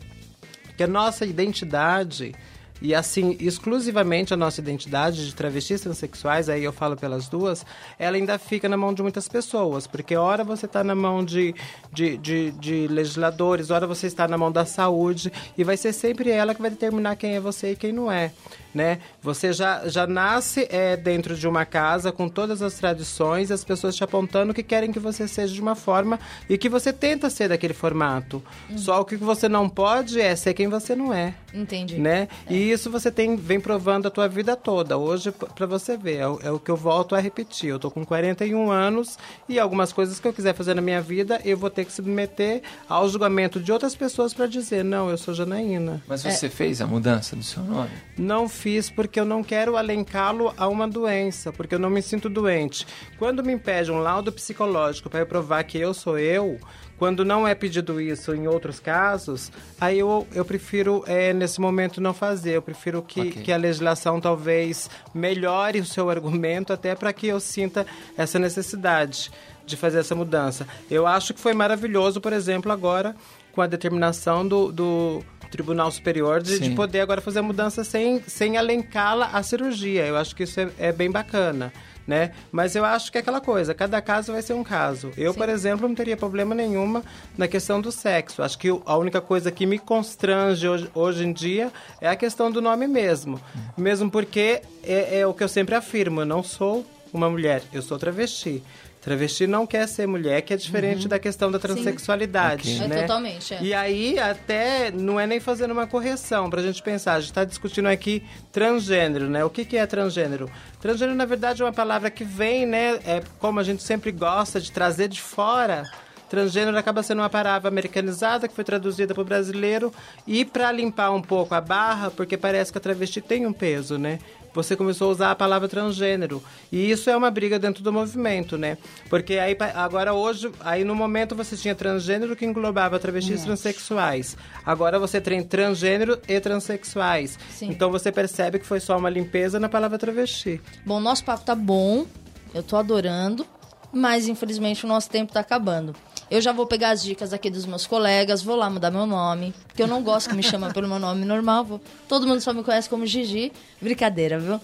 que 0.77 0.83
a 0.83 0.87
nossa 0.87 1.25
identidade, 1.25 2.33
e 2.81 2.93
assim, 2.93 3.37
exclusivamente 3.39 4.33
a 4.33 4.37
nossa 4.37 4.59
identidade 4.59 5.25
de 5.25 5.33
travestis 5.33 5.81
transexuais, 5.81 6.49
aí 6.49 6.63
eu 6.63 6.73
falo 6.73 6.97
pelas 6.97 7.27
duas, 7.27 7.65
ela 7.97 8.17
ainda 8.17 8.37
fica 8.37 8.67
na 8.67 8.75
mão 8.75 8.93
de 8.93 9.01
muitas 9.01 9.27
pessoas, 9.27 9.87
porque 9.87 10.15
ora 10.15 10.43
você 10.43 10.65
está 10.65 10.83
na 10.83 10.95
mão 10.95 11.23
de, 11.23 11.55
de, 11.91 12.17
de, 12.17 12.51
de 12.51 12.87
legisladores, 12.87 13.71
ora 13.71 13.87
você 13.87 14.07
está 14.07 14.27
na 14.27 14.37
mão 14.37 14.51
da 14.51 14.65
saúde, 14.65 15.31
e 15.57 15.63
vai 15.63 15.77
ser 15.77 15.93
sempre 15.93 16.29
ela 16.29 16.53
que 16.53 16.61
vai 16.61 16.69
determinar 16.69 17.15
quem 17.15 17.35
é 17.35 17.39
você 17.39 17.71
e 17.71 17.75
quem 17.75 17.93
não 17.93 18.11
é. 18.11 18.31
Né? 18.73 18.97
Você 19.21 19.53
já, 19.53 19.87
já 19.87 20.07
nasce 20.07 20.67
é, 20.71 20.97
dentro 20.97 21.35
de 21.35 21.47
uma 21.47 21.63
casa 21.63 22.11
com 22.11 22.27
todas 22.27 22.61
as 22.63 22.73
tradições, 22.73 23.51
as 23.51 23.63
pessoas 23.63 23.95
te 23.95 24.03
apontando 24.03 24.51
que 24.53 24.63
querem 24.63 24.91
que 24.91 24.99
você 24.99 25.27
seja 25.27 25.53
de 25.53 25.61
uma 25.61 25.75
forma 25.75 26.19
e 26.49 26.57
que 26.57 26.67
você 26.67 26.91
tenta 26.91 27.29
ser 27.29 27.49
daquele 27.49 27.73
formato. 27.73 28.41
Só 28.75 29.01
o 29.01 29.05
que 29.05 29.15
você 29.15 29.47
não 29.47 29.69
pode 29.69 30.19
é 30.19 30.35
ser 30.35 30.55
quem 30.55 30.67
você 30.67 30.95
não 30.95 31.13
é 31.13 31.35
Entendi. 31.53 31.99
né? 31.99 32.27
E 32.49 32.71
isso 32.71 32.89
você 32.89 33.11
tem 33.11 33.35
vem 33.35 33.59
provando 33.59 34.07
a 34.07 34.09
tua 34.09 34.27
vida 34.27 34.55
toda. 34.55 34.97
Hoje, 34.97 35.31
para 35.31 35.67
você 35.67 35.95
ver, 35.95 36.17
é, 36.17 36.27
o- 36.27 36.39
é 36.41 36.51
o 36.51 36.57
que 36.59 36.71
eu 36.71 36.75
volto 36.75 37.15
a 37.15 37.19
repetir. 37.19 37.69
Eu 37.69 37.77
tô 37.77 37.91
com 37.91 38.03
41 38.03 38.71
anos 38.71 39.19
e 39.47 39.59
algumas 39.59 39.93
coisas 39.93 40.19
que 40.19 40.27
eu 40.27 40.33
quiser 40.33 40.55
fazer 40.55 40.73
na 40.73 40.81
minha 40.81 40.99
vida, 41.01 41.39
eu 41.45 41.55
vou 41.57 41.69
ter 41.69 41.85
que 41.85 41.91
submeter 41.93 42.63
ao 42.89 43.07
julgamento 43.07 43.59
de 43.59 43.71
outras 43.71 43.95
pessoas 43.95 44.33
para 44.33 44.47
dizer, 44.47 44.83
não, 44.83 45.11
eu 45.11 45.17
sou 45.17 45.31
Janaína. 45.31 46.01
Mas 46.07 46.23
você 46.23 46.49
fez 46.49 46.81
a 46.81 46.87
mudança 46.87 47.35
do 47.35 47.43
seu 47.43 47.61
nome? 47.61 47.91
Não 48.17 48.49
fiz 48.49 48.62
porque 48.95 49.19
eu 49.19 49.25
não 49.25 49.43
quero 49.43 49.75
alencá-lo 49.77 50.53
a 50.57 50.67
uma 50.67 50.87
doença, 50.87 51.51
porque 51.51 51.75
eu 51.75 51.79
não 51.79 51.89
me 51.89 52.01
sinto 52.01 52.29
doente. 52.29 52.85
Quando 53.17 53.43
me 53.43 53.53
impede 53.53 53.91
um 53.91 53.99
laudo 53.99 54.31
psicológico 54.31 55.09
para 55.09 55.19
eu 55.19 55.25
provar 55.25 55.63
que 55.63 55.77
eu 55.77 55.93
sou 55.93 56.17
eu, 56.17 56.57
quando 56.97 57.25
não 57.25 57.47
é 57.47 57.53
pedido 57.53 57.99
isso 57.99 58.33
em 58.33 58.47
outros 58.47 58.79
casos, 58.79 59.51
aí 59.79 59.99
eu, 59.99 60.27
eu 60.33 60.45
prefiro, 60.45 61.03
é, 61.05 61.33
nesse 61.33 61.59
momento, 61.59 61.99
não 61.99 62.13
fazer. 62.13 62.51
Eu 62.51 62.61
prefiro 62.61 63.01
que, 63.01 63.19
Ok. 63.21 63.43
que 63.43 63.51
a 63.51 63.57
legislação 63.57 64.21
talvez 64.21 64.89
melhore 65.13 65.79
o 65.79 65.85
seu 65.85 66.09
argumento 66.09 66.71
até 66.71 66.95
para 66.95 67.11
que 67.11 67.27
eu 67.27 67.39
sinta 67.39 67.85
essa 68.17 68.39
necessidade 68.39 69.31
de 69.65 69.75
fazer 69.75 69.99
essa 69.99 70.15
mudança. 70.15 70.67
Eu 70.89 71.05
acho 71.07 71.33
que 71.33 71.39
foi 71.39 71.53
maravilhoso, 71.53 72.21
por 72.21 72.33
exemplo, 72.33 72.71
agora 72.71 73.15
com 73.53 73.61
a 73.61 73.67
determinação 73.67 74.47
do, 74.47 74.71
do 74.71 75.23
Tribunal 75.53 75.91
Superior 75.91 76.41
de, 76.41 76.57
de 76.57 76.65
Sim. 76.69 76.75
poder 76.75 77.01
agora 77.01 77.21
fazer 77.21 77.39
a 77.39 77.43
mudança 77.43 77.83
sem, 77.83 78.23
sem 78.25 78.57
alencá-la 78.57 79.27
à 79.27 79.43
cirurgia. 79.43 80.03
Eu 80.03 80.17
acho 80.17 80.35
que 80.35 80.43
isso 80.43 80.59
é, 80.59 80.69
é 80.79 80.91
bem 80.91 81.11
bacana. 81.11 81.71
Né? 82.05 82.31
Mas 82.51 82.75
eu 82.75 82.83
acho 82.83 83.09
que 83.09 83.17
é 83.17 83.21
aquela 83.21 83.39
coisa, 83.39 83.73
cada 83.73 84.01
caso 84.01 84.33
vai 84.33 84.41
ser 84.41 84.51
um 84.53 84.63
caso. 84.63 85.11
Eu, 85.15 85.33
por 85.33 85.47
exemplo, 85.47 85.87
não 85.87 85.95
teria 85.95 86.17
problema 86.17 86.53
nenhuma 86.53 87.01
na 87.37 87.47
questão 87.47 87.79
do 87.79 87.93
sexo. 87.93 88.43
Acho 88.43 88.57
que 88.57 88.67
a 88.85 88.97
única 88.97 89.21
coisa 89.21 89.49
que 89.51 89.65
me 89.65 89.79
constrange 89.79 90.67
hoje, 90.67 90.89
hoje 90.93 91.23
em 91.23 91.31
dia 91.31 91.71
é 92.01 92.09
a 92.09 92.15
questão 92.15 92.51
do 92.51 92.61
nome 92.61 92.87
mesmo. 92.87 93.39
Mesmo 93.77 94.11
porque 94.11 94.61
é, 94.83 95.19
é 95.19 95.27
o 95.27 95.33
que 95.33 95.45
eu 95.45 95.47
sempre 95.47 95.75
afirmo, 95.75 96.21
eu 96.21 96.25
não 96.25 96.43
sou 96.43 96.85
uma 97.13 97.29
mulher, 97.29 97.63
eu 97.71 97.81
sou 97.81 97.97
travesti. 97.97 98.61
Travesti 99.03 99.45
não 99.45 99.67
quer 99.67 99.85
ser 99.85 100.07
mulher, 100.07 100.41
que 100.41 100.53
é 100.53 100.57
diferente 100.57 101.09
da 101.09 101.19
questão 101.19 101.51
da 101.51 101.59
transexualidade. 101.59 102.81
É 102.81 102.87
né? 102.87 103.01
totalmente, 103.01 103.53
é. 103.53 103.61
E 103.61 103.73
aí, 103.73 104.17
até, 104.17 104.91
não 104.91 105.19
é 105.19 105.27
nem 105.27 105.41
fazendo 105.41 105.71
uma 105.71 105.85
correção 105.85 106.49
pra 106.49 106.61
gente 106.61 106.81
pensar. 106.81 107.15
A 107.15 107.19
gente 107.19 107.31
está 107.31 107.43
discutindo 107.43 107.87
aqui 107.87 108.23
transgênero, 108.49 109.29
né? 109.29 109.43
O 109.43 109.49
que, 109.49 109.65
que 109.65 109.75
é 109.75 109.85
transgênero? 109.85 110.49
Transgênero, 110.79 111.17
na 111.17 111.25
verdade, 111.25 111.61
é 111.61 111.65
uma 111.65 111.73
palavra 111.73 112.09
que 112.09 112.23
vem, 112.23 112.65
né? 112.65 112.97
É 113.05 113.21
como 113.39 113.59
a 113.59 113.63
gente 113.63 113.83
sempre 113.83 114.09
gosta 114.09 114.61
de 114.61 114.71
trazer 114.71 115.09
de 115.09 115.21
fora. 115.21 115.83
Transgênero 116.29 116.77
acaba 116.77 117.03
sendo 117.03 117.19
uma 117.19 117.29
palavra 117.29 117.67
americanizada 117.67 118.47
que 118.47 118.55
foi 118.55 118.63
traduzida 118.63 119.13
para 119.13 119.21
o 119.21 119.25
brasileiro 119.25 119.93
e 120.25 120.45
para 120.45 120.71
limpar 120.71 121.11
um 121.11 121.21
pouco 121.21 121.53
a 121.53 121.59
barra, 121.59 122.09
porque 122.09 122.37
parece 122.37 122.71
que 122.71 122.77
a 122.77 122.81
travesti 122.81 123.19
tem 123.19 123.45
um 123.45 123.53
peso, 123.53 123.97
né? 123.97 124.17
Você 124.53 124.75
começou 124.75 125.09
a 125.09 125.11
usar 125.11 125.31
a 125.31 125.35
palavra 125.35 125.67
transgênero. 125.67 126.43
E 126.71 126.89
isso 126.89 127.09
é 127.09 127.17
uma 127.17 127.31
briga 127.31 127.57
dentro 127.57 127.83
do 127.83 127.91
movimento, 127.91 128.57
né? 128.57 128.77
Porque 129.09 129.33
aí 129.35 129.57
agora 129.73 130.13
hoje, 130.13 130.51
aí 130.59 130.83
no 130.83 130.95
momento 130.95 131.35
você 131.35 131.57
tinha 131.57 131.73
transgênero 131.73 132.35
que 132.35 132.45
englobava 132.45 132.99
travestis 132.99 133.43
transexuais. 133.43 134.37
Agora 134.65 134.99
você 134.99 135.19
tem 135.19 135.43
transgênero 135.43 136.19
e 136.27 136.39
transexuais. 136.39 137.37
Sim. 137.49 137.69
Então 137.69 137.91
você 137.91 138.11
percebe 138.11 138.59
que 138.59 138.65
foi 138.65 138.79
só 138.79 138.97
uma 138.97 139.09
limpeza 139.09 139.59
na 139.59 139.69
palavra 139.69 139.97
travesti. 139.97 140.61
Bom, 140.85 140.99
nosso 140.99 141.23
papo 141.23 141.43
tá 141.43 141.55
bom, 141.55 142.05
eu 142.53 142.61
tô 142.61 142.75
adorando, 142.75 143.45
mas 143.91 144.27
infelizmente 144.27 144.85
o 144.85 144.87
nosso 144.87 145.09
tempo 145.09 145.33
tá 145.33 145.39
acabando. 145.39 145.95
Eu 146.33 146.41
já 146.41 146.51
vou 146.51 146.65
pegar 146.65 146.89
as 146.89 147.03
dicas 147.03 147.31
aqui 147.31 147.47
dos 147.47 147.63
meus 147.67 147.85
colegas, 147.85 148.41
vou 148.41 148.55
lá 148.55 148.67
mudar 148.67 148.89
meu 148.89 149.05
nome, 149.05 149.53
porque 149.67 149.83
eu 149.83 149.87
não 149.87 150.01
gosto 150.01 150.31
que 150.31 150.35
me 150.35 150.41
chamem 150.41 150.71
pelo 150.71 150.87
meu 150.87 150.97
nome 150.97 151.23
normal. 151.25 151.63
vou- 151.63 151.81
Todo 152.07 152.25
mundo 152.25 152.41
só 152.41 152.51
me 152.53 152.63
conhece 152.63 152.89
como 152.89 153.05
Gigi. 153.05 153.51
Brincadeira, 153.79 154.39
viu? 154.39 154.59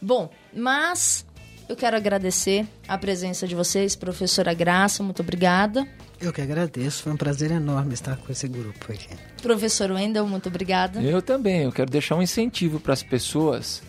Bom, 0.00 0.30
mas 0.54 1.26
eu 1.68 1.74
quero 1.74 1.96
agradecer 1.96 2.64
a 2.86 2.96
presença 2.96 3.48
de 3.48 3.56
vocês, 3.56 3.96
professora 3.96 4.54
Graça, 4.54 5.02
muito 5.02 5.20
obrigada. 5.20 5.84
Eu 6.20 6.32
que 6.32 6.40
agradeço, 6.40 7.02
foi 7.02 7.12
um 7.12 7.16
prazer 7.16 7.50
enorme 7.50 7.94
estar 7.94 8.16
com 8.16 8.30
esse 8.30 8.46
grupo 8.46 8.92
aqui. 8.92 9.08
Professor 9.42 9.90
Wendel, 9.90 10.24
muito 10.24 10.48
obrigada. 10.48 11.00
Eu 11.00 11.20
também. 11.20 11.62
Eu 11.62 11.72
quero 11.72 11.90
deixar 11.90 12.14
um 12.14 12.22
incentivo 12.22 12.78
para 12.78 12.92
as 12.92 13.02
pessoas 13.02 13.82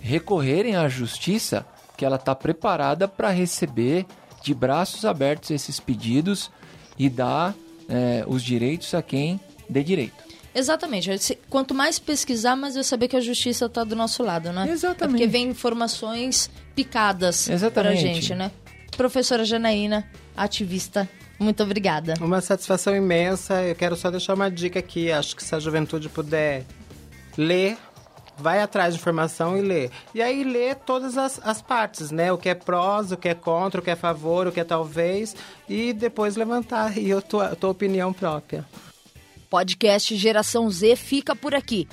recorrerem 0.00 0.76
à 0.76 0.88
justiça, 0.88 1.64
que 1.96 2.04
ela 2.04 2.16
está 2.16 2.34
preparada 2.34 3.08
para 3.08 3.30
receber 3.30 4.04
de 4.42 4.54
braços 4.54 5.04
abertos 5.04 5.50
esses 5.50 5.78
pedidos 5.78 6.50
e 6.98 7.08
dar 7.08 7.54
eh, 7.88 8.24
os 8.26 8.42
direitos 8.42 8.94
a 8.94 9.02
quem 9.02 9.40
dê 9.68 9.82
direito. 9.82 10.30
Exatamente. 10.54 11.38
Quanto 11.48 11.74
mais 11.74 11.98
pesquisar, 11.98 12.56
mais 12.56 12.74
eu 12.76 12.82
saber 12.82 13.08
que 13.08 13.16
a 13.16 13.20
justiça 13.20 13.66
está 13.66 13.84
do 13.84 13.94
nosso 13.94 14.22
lado, 14.22 14.52
né? 14.52 14.68
Exatamente. 14.70 15.04
É 15.04 15.08
porque 15.08 15.26
vem 15.26 15.48
informações 15.48 16.50
picadas 16.74 17.48
Exatamente. 17.48 18.02
pra 18.02 18.12
gente, 18.12 18.34
né? 18.34 18.50
Professora 18.96 19.44
Janaína, 19.44 20.08
ativista, 20.36 21.08
muito 21.38 21.62
obrigada. 21.62 22.14
Uma 22.20 22.40
satisfação 22.40 22.94
imensa. 22.94 23.62
Eu 23.62 23.74
quero 23.74 23.96
só 23.96 24.10
deixar 24.10 24.34
uma 24.34 24.50
dica 24.50 24.78
aqui. 24.78 25.10
Acho 25.10 25.34
que 25.34 25.42
se 25.42 25.54
a 25.54 25.58
juventude 25.58 26.08
puder 26.08 26.64
ler, 27.38 27.78
vai 28.40 28.60
atrás 28.60 28.94
de 28.94 29.00
informação 29.00 29.56
e 29.56 29.60
lê. 29.60 29.90
E 30.14 30.22
aí 30.22 30.42
lê 30.42 30.74
todas 30.74 31.16
as, 31.16 31.40
as 31.44 31.60
partes, 31.62 32.10
né? 32.10 32.32
O 32.32 32.38
que 32.38 32.48
é 32.48 32.54
prós, 32.54 33.12
o 33.12 33.16
que 33.16 33.28
é 33.28 33.34
contra, 33.34 33.80
o 33.80 33.84
que 33.84 33.90
é 33.90 33.96
favor, 33.96 34.46
o 34.46 34.52
que 34.52 34.60
é 34.60 34.64
talvez. 34.64 35.36
E 35.68 35.92
depois 35.92 36.36
levantar 36.36 36.90
aí 36.90 37.12
a 37.12 37.20
tua, 37.20 37.46
a 37.46 37.56
tua 37.56 37.70
opinião 37.70 38.12
própria. 38.12 38.64
Podcast 39.48 40.16
Geração 40.16 40.70
Z 40.70 40.96
fica 40.96 41.34
por 41.34 41.54
aqui. 41.54 41.88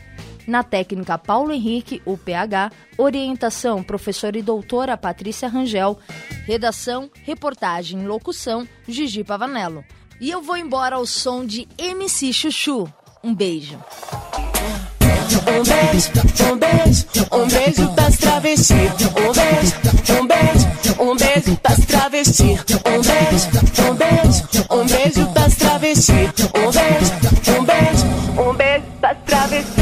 Na 0.47 0.63
técnica 0.63 1.17
Paulo 1.17 1.51
Henrique, 1.51 2.01
o 2.05 2.17
PH, 2.17 2.71
orientação 2.97 3.83
professora 3.83 4.38
e 4.38 4.41
doutora 4.41 4.95
Patrícia 4.95 5.49
Rangel, 5.49 5.99
redação, 6.45 7.12
reportagem 7.23 8.01
e 8.01 8.07
locução 8.07 8.65
Gigi 8.88 9.25
Pavanello. 9.25 9.83
E 10.21 10.31
eu 10.31 10.41
vou 10.41 10.55
embora 10.55 10.95
ao 10.95 11.05
som 11.05 11.45
de 11.45 11.67
MC 11.77 12.31
Chuchu. 12.31 12.91
Um 13.23 13.36
beijo. 13.36 13.77
Um 15.27 15.63
beijo, 15.63 16.11
um 16.51 16.57
beijo, 16.57 17.05
um 17.31 17.47
beijo 17.47 17.87
das 17.95 18.17
travestis. 18.17 18.91
Um 19.17 19.33
beijo, 19.33 20.19
um 20.19 20.27
beijo, 20.27 21.01
um 21.01 21.15
beijo 21.17 21.57
pras 21.61 21.85
travesti. 21.85 22.57
Um 22.85 23.01
beijo, 23.01 23.49
um 23.89 23.95
beijo, 23.95 24.65
um 24.71 24.85
beijo 24.85 25.27
pras 25.33 25.55
travesti. 25.55 26.13
Um 26.55 26.71
beijo, 26.71 27.59
um 27.59 27.65
beijo, 27.65 28.49
um 28.49 28.53
beijo 28.53 28.85
pras 29.01 29.17
travesti. 29.25 29.76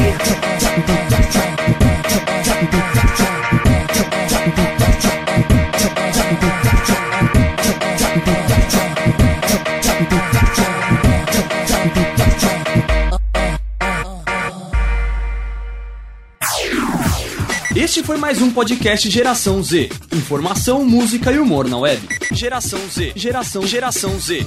Foi 18.06 18.18
mais 18.18 18.40
um 18.40 18.52
podcast 18.52 19.10
Geração 19.10 19.64
Z. 19.64 19.90
Informação, 20.14 20.86
música 20.86 21.32
e 21.32 21.40
humor 21.40 21.68
na 21.68 21.80
web. 21.80 22.08
Geração 22.32 22.80
Z. 22.88 23.14
Geração, 23.16 23.66
geração 23.66 24.20
Z. 24.20 24.46